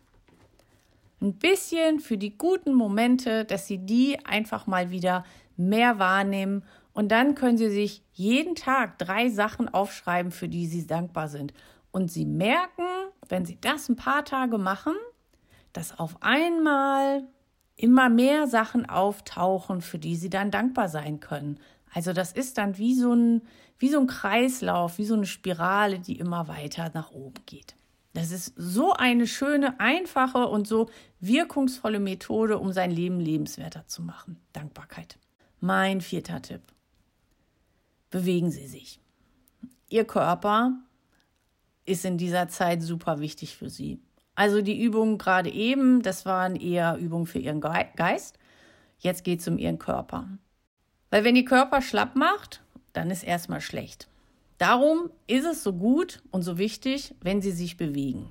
Ein 1.20 1.34
bisschen 1.34 2.00
für 2.00 2.18
die 2.18 2.36
guten 2.36 2.74
Momente, 2.74 3.44
dass 3.44 3.66
Sie 3.66 3.78
die 3.78 4.18
einfach 4.24 4.66
mal 4.66 4.90
wieder 4.90 5.24
mehr 5.56 5.98
wahrnehmen 5.98 6.64
und 6.94 7.08
dann 7.08 7.34
können 7.34 7.58
Sie 7.58 7.70
sich 7.70 8.02
jeden 8.12 8.54
Tag 8.54 8.98
drei 8.98 9.28
Sachen 9.28 9.68
aufschreiben, 9.68 10.30
für 10.30 10.48
die 10.48 10.66
Sie 10.66 10.86
dankbar 10.86 11.28
sind. 11.28 11.52
Und 11.90 12.10
Sie 12.10 12.24
merken, 12.24 12.86
wenn 13.28 13.44
Sie 13.44 13.58
das 13.60 13.88
ein 13.88 13.96
paar 13.96 14.24
Tage 14.24 14.58
machen, 14.58 14.94
dass 15.72 15.98
auf 15.98 16.16
einmal 16.22 17.24
immer 17.76 18.08
mehr 18.08 18.46
Sachen 18.46 18.88
auftauchen, 18.88 19.80
für 19.82 19.98
die 19.98 20.14
Sie 20.14 20.30
dann 20.30 20.52
dankbar 20.52 20.88
sein 20.88 21.18
können. 21.18 21.58
Also 21.92 22.12
das 22.12 22.30
ist 22.30 22.58
dann 22.58 22.78
wie 22.78 22.94
so 22.94 23.12
ein, 23.12 23.42
wie 23.78 23.88
so 23.88 23.98
ein 23.98 24.06
Kreislauf, 24.06 24.98
wie 24.98 25.04
so 25.04 25.14
eine 25.14 25.26
Spirale, 25.26 25.98
die 25.98 26.18
immer 26.18 26.46
weiter 26.46 26.92
nach 26.94 27.10
oben 27.10 27.44
geht. 27.46 27.74
Das 28.12 28.30
ist 28.30 28.54
so 28.56 28.92
eine 28.92 29.26
schöne, 29.26 29.80
einfache 29.80 30.46
und 30.46 30.68
so 30.68 30.88
wirkungsvolle 31.18 31.98
Methode, 31.98 32.58
um 32.58 32.70
sein 32.72 32.92
Leben 32.92 33.18
lebenswerter 33.18 33.88
zu 33.88 34.02
machen. 34.02 34.40
Dankbarkeit. 34.52 35.18
Mein 35.58 36.00
vierter 36.00 36.40
Tipp 36.40 36.73
bewegen 38.14 38.52
Sie 38.52 38.68
sich. 38.68 39.00
Ihr 39.88 40.04
Körper 40.04 40.78
ist 41.84 42.04
in 42.04 42.16
dieser 42.16 42.46
Zeit 42.46 42.80
super 42.80 43.18
wichtig 43.18 43.56
für 43.56 43.68
Sie. 43.68 43.98
Also 44.36 44.62
die 44.62 44.80
Übungen 44.80 45.18
gerade 45.18 45.50
eben, 45.50 46.00
das 46.00 46.24
waren 46.24 46.54
eher 46.54 46.96
Übungen 46.96 47.26
für 47.26 47.40
Ihren 47.40 47.60
Geist. 47.60 48.38
Jetzt 49.00 49.24
geht 49.24 49.40
es 49.40 49.48
um 49.48 49.58
Ihren 49.58 49.80
Körper. 49.80 50.28
Weil 51.10 51.24
wenn 51.24 51.34
die 51.34 51.44
Körper 51.44 51.82
schlapp 51.82 52.14
macht, 52.14 52.62
dann 52.92 53.10
ist 53.10 53.24
erstmal 53.24 53.60
schlecht. 53.60 54.06
Darum 54.58 55.10
ist 55.26 55.44
es 55.44 55.64
so 55.64 55.72
gut 55.72 56.22
und 56.30 56.42
so 56.42 56.56
wichtig, 56.56 57.16
wenn 57.20 57.42
Sie 57.42 57.50
sich 57.50 57.76
bewegen. 57.76 58.30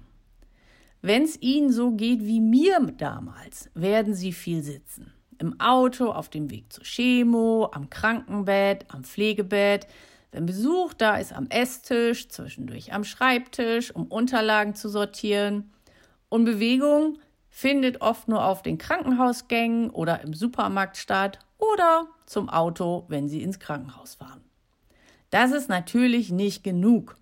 Wenn 1.01 1.23
es 1.23 1.41
Ihnen 1.41 1.73
so 1.73 1.91
geht 1.91 2.21
wie 2.25 2.39
mir 2.39 2.79
damals, 2.97 3.69
werden 3.73 4.13
Sie 4.13 4.31
viel 4.31 4.63
sitzen. 4.63 5.11
Im 5.43 5.59
Auto, 5.59 6.09
auf 6.09 6.29
dem 6.29 6.49
Weg 6.49 6.71
zur 6.71 6.85
Chemo, 6.85 7.69
am 7.73 7.89
Krankenbett, 7.89 8.85
am 8.87 9.03
Pflegebett. 9.03 9.87
Wenn 10.31 10.45
Besuch 10.45 10.93
da 10.93 11.17
ist, 11.17 11.33
am 11.33 11.47
Esstisch, 11.49 12.29
zwischendurch 12.29 12.93
am 12.93 13.03
Schreibtisch, 13.03 13.93
um 13.93 14.05
Unterlagen 14.05 14.73
zu 14.73 14.87
sortieren. 14.87 15.73
Und 16.29 16.45
Bewegung 16.45 17.19
findet 17.49 17.99
oft 17.99 18.29
nur 18.29 18.45
auf 18.45 18.61
den 18.61 18.77
Krankenhausgängen 18.77 19.89
oder 19.89 20.21
im 20.21 20.33
Supermarkt 20.33 20.95
statt 20.95 21.39
oder 21.57 22.07
zum 22.25 22.47
Auto, 22.47 23.03
wenn 23.09 23.27
Sie 23.27 23.43
ins 23.43 23.59
Krankenhaus 23.59 24.15
fahren. 24.15 24.45
Das 25.29 25.51
ist 25.51 25.67
natürlich 25.67 26.31
nicht 26.31 26.63
genug. 26.63 27.17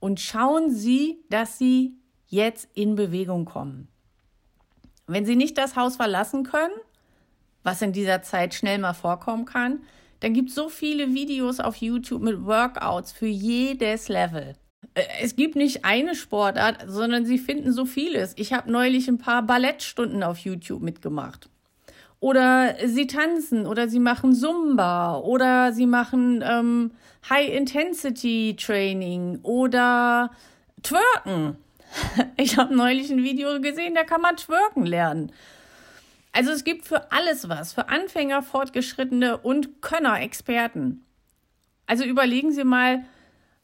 Und 0.00 0.18
schauen 0.18 0.70
Sie, 0.70 1.18
dass 1.28 1.58
Sie 1.58 1.92
jetzt 2.26 2.70
in 2.72 2.94
Bewegung 2.94 3.44
kommen. 3.44 3.88
Wenn 5.06 5.26
Sie 5.26 5.36
nicht 5.36 5.58
das 5.58 5.76
Haus 5.76 5.96
verlassen 5.96 6.44
können, 6.44 6.72
was 7.64 7.82
in 7.82 7.92
dieser 7.92 8.22
Zeit 8.22 8.54
schnell 8.54 8.78
mal 8.78 8.94
vorkommen 8.94 9.46
kann, 9.46 9.80
dann 10.20 10.32
gibt 10.32 10.50
es 10.50 10.54
so 10.54 10.68
viele 10.68 11.12
Videos 11.12 11.58
auf 11.58 11.74
YouTube 11.76 12.22
mit 12.22 12.46
Workouts 12.46 13.10
für 13.10 13.26
jedes 13.26 14.08
Level. 14.08 14.54
Äh, 14.94 15.02
es 15.22 15.36
gibt 15.36 15.56
nicht 15.56 15.84
eine 15.84 16.14
Sportart, 16.14 16.84
sondern 16.86 17.26
sie 17.26 17.38
finden 17.38 17.72
so 17.72 17.84
vieles. 17.84 18.32
Ich 18.36 18.52
habe 18.52 18.70
neulich 18.70 19.08
ein 19.08 19.18
paar 19.18 19.42
Ballettstunden 19.42 20.22
auf 20.22 20.38
YouTube 20.38 20.82
mitgemacht. 20.82 21.48
Oder 22.20 22.76
sie 22.86 23.06
tanzen 23.06 23.66
oder 23.66 23.88
sie 23.88 23.98
machen 23.98 24.34
Zumba 24.34 25.18
oder 25.18 25.74
sie 25.74 25.86
machen 25.86 26.42
ähm, 26.46 26.92
High-Intensity-Training 27.28 29.40
oder 29.42 30.30
twerken. 30.82 31.58
Ich 32.36 32.56
habe 32.56 32.74
neulich 32.74 33.08
ein 33.10 33.22
Video 33.22 33.60
gesehen, 33.60 33.94
da 33.94 34.02
kann 34.02 34.20
man 34.20 34.36
twerken 34.36 34.84
lernen. 34.84 35.30
Also 36.34 36.50
es 36.50 36.64
gibt 36.64 36.84
für 36.84 37.12
alles 37.12 37.48
was, 37.48 37.72
für 37.72 37.88
Anfänger, 37.88 38.42
Fortgeschrittene 38.42 39.38
und 39.38 39.80
Könner, 39.82 40.20
Experten. 40.20 41.06
Also 41.86 42.02
überlegen 42.02 42.50
Sie 42.50 42.64
mal, 42.64 43.04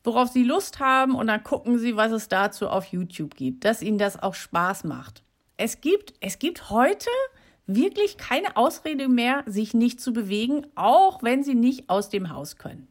worauf 0.04 0.28
Sie 0.28 0.44
Lust 0.44 0.78
haben 0.78 1.16
und 1.16 1.26
dann 1.26 1.42
gucken 1.42 1.80
Sie, 1.80 1.96
was 1.96 2.12
es 2.12 2.28
dazu 2.28 2.68
auf 2.68 2.86
YouTube 2.86 3.34
gibt, 3.34 3.64
dass 3.64 3.82
Ihnen 3.82 3.98
das 3.98 4.22
auch 4.22 4.34
Spaß 4.34 4.84
macht. 4.84 5.24
Es 5.56 5.80
gibt, 5.80 6.14
es 6.20 6.38
gibt 6.38 6.70
heute 6.70 7.10
wirklich 7.66 8.18
keine 8.18 8.56
Ausrede 8.56 9.08
mehr, 9.08 9.42
sich 9.46 9.74
nicht 9.74 10.00
zu 10.00 10.12
bewegen, 10.12 10.64
auch 10.76 11.24
wenn 11.24 11.42
Sie 11.42 11.56
nicht 11.56 11.90
aus 11.90 12.08
dem 12.08 12.30
Haus 12.30 12.56
können. 12.56 12.86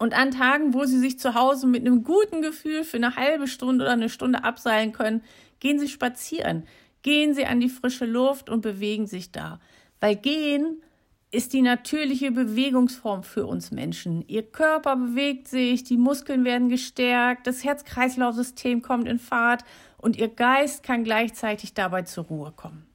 Und 0.00 0.14
an 0.14 0.32
Tagen, 0.32 0.74
wo 0.74 0.84
Sie 0.84 0.98
sich 0.98 1.20
zu 1.20 1.34
Hause 1.34 1.68
mit 1.68 1.86
einem 1.86 2.02
guten 2.02 2.42
Gefühl 2.42 2.82
für 2.82 2.96
eine 2.96 3.14
halbe 3.14 3.46
Stunde 3.46 3.84
oder 3.84 3.92
eine 3.92 4.08
Stunde 4.08 4.42
abseilen 4.42 4.92
können, 4.92 5.22
gehen 5.60 5.78
Sie 5.78 5.88
spazieren. 5.88 6.64
Gehen 7.08 7.32
Sie 7.32 7.46
an 7.46 7.58
die 7.58 7.70
frische 7.70 8.04
Luft 8.04 8.50
und 8.50 8.60
bewegen 8.60 9.06
sich 9.06 9.32
da. 9.32 9.60
Weil 9.98 10.16
gehen 10.16 10.82
ist 11.30 11.54
die 11.54 11.62
natürliche 11.62 12.30
Bewegungsform 12.30 13.22
für 13.22 13.46
uns 13.46 13.70
Menschen. 13.70 14.28
Ihr 14.28 14.42
Körper 14.42 14.94
bewegt 14.94 15.48
sich, 15.48 15.84
die 15.84 15.96
Muskeln 15.96 16.44
werden 16.44 16.68
gestärkt, 16.68 17.46
das 17.46 17.64
Herz-Kreislauf-System 17.64 18.82
kommt 18.82 19.08
in 19.08 19.18
Fahrt 19.18 19.64
und 19.96 20.18
ihr 20.18 20.28
Geist 20.28 20.82
kann 20.82 21.02
gleichzeitig 21.02 21.72
dabei 21.72 22.02
zur 22.02 22.24
Ruhe 22.24 22.52
kommen. 22.54 22.86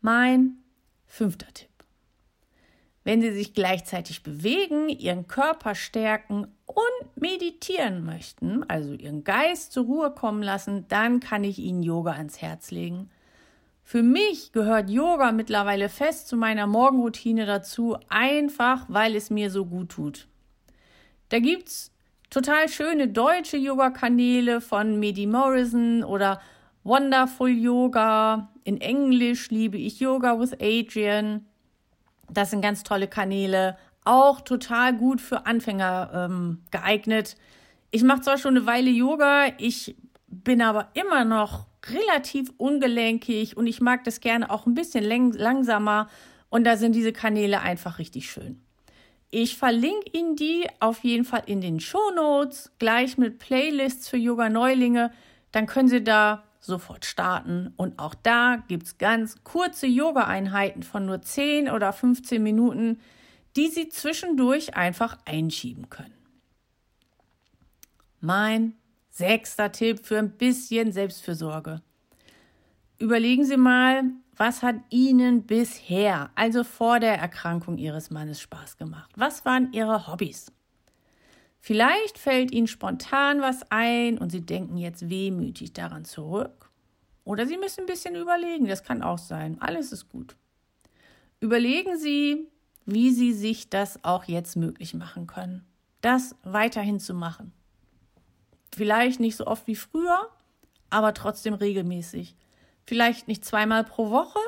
Mein 0.00 0.58
fünfter 1.08 1.52
Tipp. 1.52 1.69
Wenn 3.02 3.22
Sie 3.22 3.32
sich 3.32 3.54
gleichzeitig 3.54 4.22
bewegen, 4.22 4.88
Ihren 4.88 5.26
Körper 5.26 5.74
stärken 5.74 6.46
und 6.66 7.16
meditieren 7.16 8.04
möchten, 8.04 8.62
also 8.68 8.92
Ihren 8.92 9.24
Geist 9.24 9.72
zur 9.72 9.86
Ruhe 9.86 10.10
kommen 10.10 10.42
lassen, 10.42 10.86
dann 10.88 11.20
kann 11.20 11.44
ich 11.44 11.58
Ihnen 11.58 11.82
Yoga 11.82 12.12
ans 12.12 12.42
Herz 12.42 12.70
legen. 12.70 13.10
Für 13.82 14.02
mich 14.02 14.52
gehört 14.52 14.90
Yoga 14.90 15.32
mittlerweile 15.32 15.88
fest 15.88 16.28
zu 16.28 16.36
meiner 16.36 16.66
Morgenroutine 16.66 17.46
dazu, 17.46 17.96
einfach 18.08 18.84
weil 18.88 19.16
es 19.16 19.30
mir 19.30 19.50
so 19.50 19.64
gut 19.66 19.88
tut. 19.88 20.28
Da 21.30 21.38
gibt's 21.38 21.92
total 22.28 22.68
schöne 22.68 23.08
deutsche 23.08 23.56
Yoga-Kanäle 23.56 24.60
von 24.60 25.00
Medi 25.00 25.26
Morrison 25.26 26.04
oder 26.04 26.40
Wonderful 26.84 27.50
Yoga. 27.50 28.52
In 28.62 28.80
Englisch 28.80 29.50
liebe 29.50 29.78
ich 29.78 30.00
Yoga 30.00 30.38
with 30.38 30.52
Adrian. 30.60 31.46
Das 32.32 32.50
sind 32.50 32.60
ganz 32.60 32.82
tolle 32.82 33.08
Kanäle, 33.08 33.76
auch 34.04 34.40
total 34.40 34.96
gut 34.96 35.20
für 35.20 35.46
Anfänger 35.46 36.10
ähm, 36.14 36.62
geeignet. 36.70 37.36
Ich 37.90 38.02
mache 38.02 38.22
zwar 38.22 38.38
schon 38.38 38.56
eine 38.56 38.66
Weile 38.66 38.90
Yoga, 38.90 39.46
ich 39.58 39.96
bin 40.28 40.62
aber 40.62 40.88
immer 40.94 41.24
noch 41.24 41.66
relativ 41.86 42.52
ungelenkig 42.56 43.56
und 43.56 43.66
ich 43.66 43.80
mag 43.80 44.04
das 44.04 44.20
gerne 44.20 44.50
auch 44.50 44.66
ein 44.66 44.74
bisschen 44.74 45.04
langsamer 45.04 46.08
und 46.48 46.64
da 46.64 46.76
sind 46.76 46.94
diese 46.94 47.12
Kanäle 47.12 47.60
einfach 47.60 47.98
richtig 47.98 48.30
schön. 48.30 48.60
Ich 49.30 49.56
verlinke 49.56 50.10
Ihnen 50.12 50.34
die 50.34 50.66
auf 50.80 51.04
jeden 51.04 51.24
Fall 51.24 51.44
in 51.46 51.60
den 51.60 51.78
Show 51.78 52.10
Notes, 52.14 52.72
gleich 52.78 53.16
mit 53.16 53.38
Playlists 53.38 54.08
für 54.08 54.16
Yoga-Neulinge. 54.16 55.12
Dann 55.52 55.66
können 55.66 55.88
Sie 55.88 56.02
da 56.02 56.42
sofort 56.60 57.04
starten. 57.04 57.72
Und 57.76 57.98
auch 57.98 58.14
da 58.14 58.62
gibt 58.68 58.84
es 58.84 58.98
ganz 58.98 59.42
kurze 59.42 59.86
Yoga-Einheiten 59.86 60.82
von 60.82 61.06
nur 61.06 61.22
10 61.22 61.70
oder 61.70 61.92
15 61.92 62.42
Minuten, 62.42 63.00
die 63.56 63.68
Sie 63.68 63.88
zwischendurch 63.88 64.76
einfach 64.76 65.18
einschieben 65.24 65.88
können. 65.88 66.14
Mein 68.20 68.74
Sechster 69.10 69.72
Tipp 69.72 70.06
für 70.06 70.18
ein 70.18 70.30
bisschen 70.30 70.92
Selbstfürsorge. 70.92 71.82
Überlegen 72.98 73.44
Sie 73.44 73.56
mal, 73.56 74.04
was 74.36 74.62
hat 74.62 74.76
Ihnen 74.90 75.46
bisher, 75.46 76.30
also 76.34 76.64
vor 76.64 77.00
der 77.00 77.18
Erkrankung 77.18 77.76
Ihres 77.76 78.10
Mannes, 78.10 78.40
Spaß 78.40 78.76
gemacht? 78.76 79.10
Was 79.16 79.44
waren 79.44 79.72
Ihre 79.72 80.06
Hobbys? 80.06 80.52
Vielleicht 81.60 82.18
fällt 82.18 82.52
Ihnen 82.52 82.66
spontan 82.66 83.40
was 83.40 83.70
ein 83.70 84.18
und 84.18 84.30
Sie 84.30 84.40
denken 84.40 84.78
jetzt 84.78 85.10
wehmütig 85.10 85.72
daran 85.72 86.04
zurück. 86.04 86.70
Oder 87.24 87.46
Sie 87.46 87.58
müssen 87.58 87.80
ein 87.80 87.86
bisschen 87.86 88.16
überlegen, 88.16 88.66
das 88.66 88.82
kann 88.82 89.02
auch 89.02 89.18
sein. 89.18 89.60
Alles 89.60 89.92
ist 89.92 90.08
gut. 90.08 90.36
Überlegen 91.38 91.98
Sie, 91.98 92.48
wie 92.86 93.10
Sie 93.10 93.32
sich 93.32 93.68
das 93.68 94.02
auch 94.04 94.24
jetzt 94.24 94.56
möglich 94.56 94.94
machen 94.94 95.26
können, 95.26 95.64
das 96.00 96.34
weiterhin 96.42 96.98
zu 96.98 97.14
machen. 97.14 97.52
Vielleicht 98.74 99.20
nicht 99.20 99.36
so 99.36 99.46
oft 99.46 99.66
wie 99.66 99.76
früher, 99.76 100.28
aber 100.88 101.12
trotzdem 101.14 101.54
regelmäßig. 101.54 102.36
Vielleicht 102.86 103.28
nicht 103.28 103.44
zweimal 103.44 103.84
pro 103.84 104.10
Woche, 104.10 104.40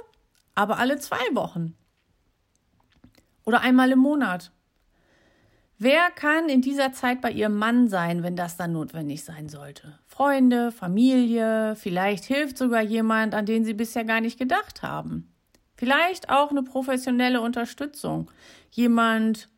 aber 0.55 0.79
alle 0.79 0.99
zwei 0.99 1.23
Wochen. 1.35 1.77
Oder 3.45 3.61
einmal 3.61 3.91
im 3.93 3.99
Monat. 3.99 4.53
Wer 5.85 6.13
kann 6.13 6.49
in 6.49 6.63
dieser 6.63 6.93
Zeit 6.93 7.21
bei 7.21 7.33
ihrem 7.33 7.57
Mann 7.57 7.89
sein, 7.89 8.23
wenn 8.23 8.37
das 8.37 8.57
dann 8.57 8.71
notwendig 8.71 9.25
sein 9.25 9.49
sollte? 9.49 9.99
Freunde, 10.07 10.71
Familie, 10.71 11.75
vielleicht 11.75 12.23
hilft 12.23 12.57
sogar 12.57 12.83
jemand, 12.83 13.35
an 13.35 13.47
den 13.47 13.65
sie 13.65 13.75
bisher 13.75 14.05
gar 14.05 14.21
nicht 14.21 14.39
gedacht 14.39 14.85
haben. 14.85 15.35
Vielleicht 15.75 16.31
auch 16.31 16.53
eine 16.53 16.63
professionelle 16.63 17.41
Unterstützung. 17.41 18.31
Jemand 18.71 19.49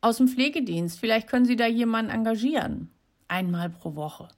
aus 0.00 0.16
dem 0.16 0.26
Pflegedienst. 0.26 0.98
Vielleicht 0.98 1.28
können 1.28 1.44
Sie 1.44 1.56
da 1.56 1.66
jemanden 1.66 2.12
engagieren 2.12 2.90
einmal 3.28 3.68
pro 3.68 3.94
Woche, 3.94 4.28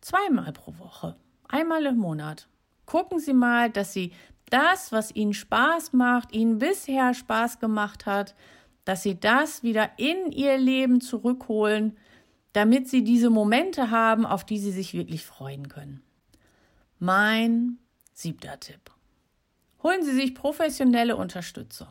zweimal 0.00 0.54
pro 0.54 0.78
Woche, 0.78 1.14
einmal 1.46 1.84
im 1.84 1.98
Monat. 1.98 2.48
Gucken 2.86 3.18
Sie 3.18 3.34
mal, 3.34 3.68
dass 3.68 3.92
Sie 3.92 4.12
das, 4.48 4.92
was 4.92 5.14
Ihnen 5.14 5.34
Spaß 5.34 5.92
macht, 5.92 6.34
Ihnen 6.34 6.56
bisher 6.56 7.12
Spaß 7.12 7.58
gemacht 7.58 8.06
hat, 8.06 8.34
dass 8.84 9.02
Sie 9.02 9.18
das 9.18 9.62
wieder 9.62 9.90
in 9.96 10.32
Ihr 10.32 10.58
Leben 10.58 11.00
zurückholen, 11.00 11.96
damit 12.52 12.88
Sie 12.88 13.02
diese 13.02 13.30
Momente 13.30 13.90
haben, 13.90 14.26
auf 14.26 14.44
die 14.44 14.58
Sie 14.58 14.70
sich 14.70 14.94
wirklich 14.94 15.24
freuen 15.24 15.68
können. 15.68 16.02
Mein 16.98 17.78
siebter 18.12 18.58
Tipp. 18.60 18.90
Holen 19.82 20.02
Sie 20.02 20.14
sich 20.14 20.34
professionelle 20.34 21.16
Unterstützung. 21.16 21.88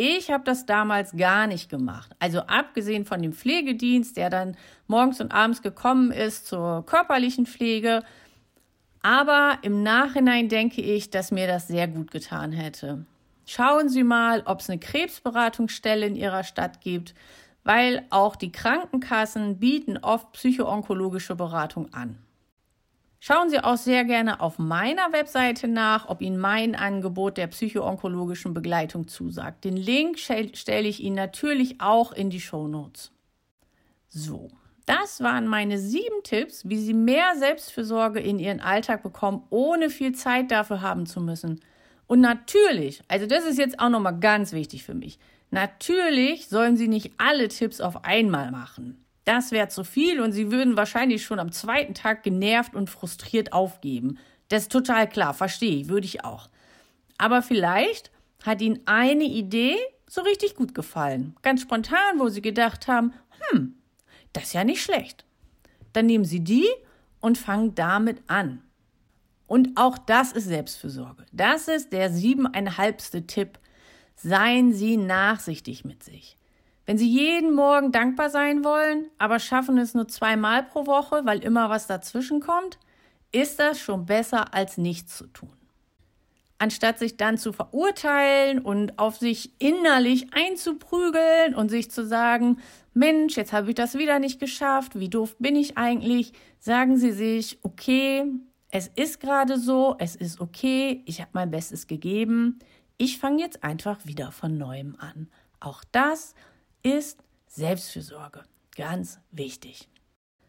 Ich 0.00 0.30
habe 0.30 0.44
das 0.44 0.64
damals 0.64 1.16
gar 1.16 1.48
nicht 1.48 1.68
gemacht. 1.68 2.14
Also 2.20 2.40
abgesehen 2.40 3.04
von 3.04 3.20
dem 3.20 3.32
Pflegedienst, 3.32 4.16
der 4.16 4.30
dann 4.30 4.56
morgens 4.86 5.20
und 5.20 5.32
abends 5.32 5.60
gekommen 5.60 6.12
ist 6.12 6.46
zur 6.46 6.86
körperlichen 6.86 7.46
Pflege. 7.46 8.04
Aber 9.02 9.58
im 9.62 9.82
Nachhinein 9.82 10.48
denke 10.48 10.82
ich, 10.82 11.10
dass 11.10 11.32
mir 11.32 11.48
das 11.48 11.66
sehr 11.66 11.88
gut 11.88 12.12
getan 12.12 12.52
hätte. 12.52 13.06
Schauen 13.50 13.88
Sie 13.88 14.04
mal, 14.04 14.42
ob 14.44 14.60
es 14.60 14.68
eine 14.68 14.78
Krebsberatungsstelle 14.78 16.04
in 16.04 16.16
Ihrer 16.16 16.44
Stadt 16.44 16.82
gibt, 16.82 17.14
weil 17.64 18.04
auch 18.10 18.36
die 18.36 18.52
Krankenkassen 18.52 19.58
bieten 19.58 19.96
oft 19.96 20.32
psychoonkologische 20.32 21.34
Beratung 21.34 21.90
an. 21.94 22.18
Schauen 23.20 23.48
Sie 23.48 23.58
auch 23.58 23.78
sehr 23.78 24.04
gerne 24.04 24.40
auf 24.40 24.58
meiner 24.58 25.14
Webseite 25.14 25.66
nach, 25.66 26.10
ob 26.10 26.20
Ihnen 26.20 26.36
mein 26.36 26.74
Angebot 26.74 27.38
der 27.38 27.46
psychoonkologischen 27.46 28.52
Begleitung 28.52 29.08
zusagt. 29.08 29.64
Den 29.64 29.78
Link 29.78 30.18
stelle 30.18 30.86
ich 30.86 31.02
Ihnen 31.02 31.16
natürlich 31.16 31.80
auch 31.80 32.12
in 32.12 32.28
die 32.28 32.42
Show 32.42 32.68
Notes. 32.68 33.12
So, 34.08 34.50
das 34.84 35.22
waren 35.22 35.46
meine 35.46 35.78
sieben 35.78 36.22
Tipps, 36.22 36.68
wie 36.68 36.76
Sie 36.78 36.92
mehr 36.92 37.34
Selbstfürsorge 37.38 38.20
in 38.20 38.40
Ihren 38.40 38.60
Alltag 38.60 39.02
bekommen, 39.02 39.44
ohne 39.48 39.88
viel 39.88 40.14
Zeit 40.14 40.50
dafür 40.50 40.82
haben 40.82 41.06
zu 41.06 41.22
müssen. 41.22 41.62
Und 42.08 42.20
natürlich, 42.20 43.02
also 43.06 43.26
das 43.26 43.44
ist 43.44 43.58
jetzt 43.58 43.78
auch 43.78 43.90
nochmal 43.90 44.18
ganz 44.18 44.52
wichtig 44.52 44.82
für 44.82 44.94
mich, 44.94 45.20
natürlich 45.50 46.48
sollen 46.48 46.76
Sie 46.76 46.88
nicht 46.88 47.12
alle 47.18 47.46
Tipps 47.46 47.80
auf 47.80 48.04
einmal 48.04 48.50
machen. 48.50 49.04
Das 49.28 49.52
wäre 49.52 49.68
zu 49.68 49.84
viel 49.84 50.22
und 50.22 50.32
sie 50.32 50.50
würden 50.50 50.78
wahrscheinlich 50.78 51.22
schon 51.22 51.38
am 51.38 51.52
zweiten 51.52 51.92
Tag 51.92 52.22
genervt 52.22 52.74
und 52.74 52.88
frustriert 52.88 53.52
aufgeben. 53.52 54.18
Das 54.48 54.62
ist 54.62 54.72
total 54.72 55.06
klar, 55.06 55.34
verstehe 55.34 55.82
ich, 55.82 55.88
würde 55.88 56.06
ich 56.06 56.24
auch. 56.24 56.48
Aber 57.18 57.42
vielleicht 57.42 58.10
hat 58.42 58.62
ihnen 58.62 58.80
eine 58.86 59.24
Idee 59.24 59.76
so 60.06 60.22
richtig 60.22 60.54
gut 60.54 60.74
gefallen. 60.74 61.36
Ganz 61.42 61.60
spontan, 61.60 62.18
wo 62.18 62.30
sie 62.30 62.40
gedacht 62.40 62.88
haben, 62.88 63.12
hm, 63.50 63.74
das 64.32 64.44
ist 64.44 64.52
ja 64.54 64.64
nicht 64.64 64.82
schlecht. 64.82 65.26
Dann 65.92 66.06
nehmen 66.06 66.24
sie 66.24 66.40
die 66.40 66.66
und 67.20 67.36
fangen 67.36 67.74
damit 67.74 68.22
an. 68.28 68.62
Und 69.48 69.70
auch 69.76 69.98
das 69.98 70.32
ist 70.32 70.44
Selbstfürsorge. 70.44 71.24
Das 71.32 71.66
ist 71.66 71.92
der 71.92 72.10
siebeneinhalbste 72.10 73.26
Tipp. 73.26 73.58
Seien 74.14 74.72
Sie 74.72 74.96
nachsichtig 74.96 75.84
mit 75.84 76.04
sich. 76.04 76.36
Wenn 76.84 76.98
Sie 76.98 77.08
jeden 77.08 77.54
Morgen 77.54 77.90
dankbar 77.90 78.30
sein 78.30 78.62
wollen, 78.62 79.08
aber 79.18 79.38
schaffen 79.38 79.78
es 79.78 79.94
nur 79.94 80.06
zweimal 80.06 80.62
pro 80.62 80.86
Woche, 80.86 81.22
weil 81.24 81.42
immer 81.42 81.70
was 81.70 81.86
dazwischen 81.86 82.40
kommt, 82.40 82.78
ist 83.32 83.58
das 83.58 83.80
schon 83.80 84.06
besser 84.06 84.54
als 84.54 84.76
nichts 84.76 85.16
zu 85.16 85.26
tun. 85.26 85.52
Anstatt 86.58 86.98
sich 86.98 87.16
dann 87.16 87.38
zu 87.38 87.52
verurteilen 87.52 88.58
und 88.58 88.98
auf 88.98 89.16
sich 89.16 89.52
innerlich 89.60 90.26
einzuprügeln 90.34 91.54
und 91.54 91.68
sich 91.68 91.90
zu 91.90 92.06
sagen, 92.06 92.58
Mensch, 92.94 93.36
jetzt 93.36 93.52
habe 93.52 93.68
ich 93.68 93.76
das 93.76 93.96
wieder 93.96 94.18
nicht 94.18 94.40
geschafft, 94.40 94.98
wie 94.98 95.08
doof 95.08 95.36
bin 95.38 95.56
ich 95.56 95.78
eigentlich, 95.78 96.32
sagen 96.58 96.96
Sie 96.96 97.12
sich, 97.12 97.58
okay, 97.62 98.24
es 98.70 98.88
ist 98.88 99.20
gerade 99.20 99.58
so, 99.58 99.96
es 99.98 100.14
ist 100.14 100.40
okay, 100.40 101.02
ich 101.06 101.20
habe 101.20 101.30
mein 101.32 101.50
Bestes 101.50 101.86
gegeben, 101.86 102.58
ich 102.98 103.18
fange 103.18 103.40
jetzt 103.40 103.64
einfach 103.64 104.04
wieder 104.04 104.32
von 104.32 104.58
neuem 104.58 104.96
an. 104.98 105.28
Auch 105.60 105.84
das 105.92 106.34
ist 106.82 107.22
Selbstfürsorge. 107.46 108.42
Ganz 108.76 109.20
wichtig. 109.30 109.88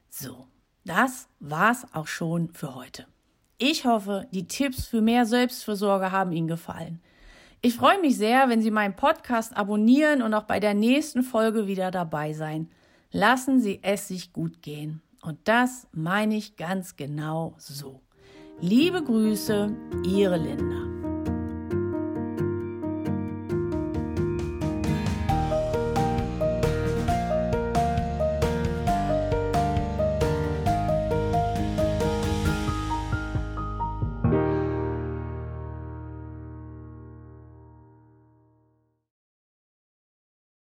So, 0.09 0.47
das 0.83 1.29
war's 1.39 1.85
auch 1.93 2.07
schon 2.07 2.51
für 2.53 2.75
heute. 2.75 3.07
Ich 3.57 3.85
hoffe, 3.85 4.27
die 4.31 4.47
Tipps 4.47 4.87
für 4.87 5.01
mehr 5.01 5.25
Selbstfürsorge 5.25 6.11
haben 6.11 6.31
Ihnen 6.31 6.47
gefallen. 6.47 7.01
Ich 7.61 7.75
freue 7.75 7.99
mich 7.99 8.17
sehr, 8.17 8.49
wenn 8.49 8.61
Sie 8.61 8.71
meinen 8.71 8.95
Podcast 8.95 9.55
abonnieren 9.55 10.21
und 10.21 10.33
auch 10.33 10.43
bei 10.43 10.59
der 10.59 10.73
nächsten 10.73 11.23
Folge 11.23 11.67
wieder 11.67 11.91
dabei 11.91 12.33
sein. 12.33 12.69
Lassen 13.11 13.59
Sie 13.59 13.79
es 13.81 14.07
sich 14.07 14.33
gut 14.33 14.61
gehen. 14.61 15.01
Und 15.21 15.39
das 15.47 15.87
meine 15.91 16.35
ich 16.35 16.55
ganz 16.55 16.95
genau 16.95 17.55
so. 17.57 18.01
Liebe 18.61 19.01
Grüße, 19.01 19.73
Ihre 20.03 20.35
Linda. 20.35 20.88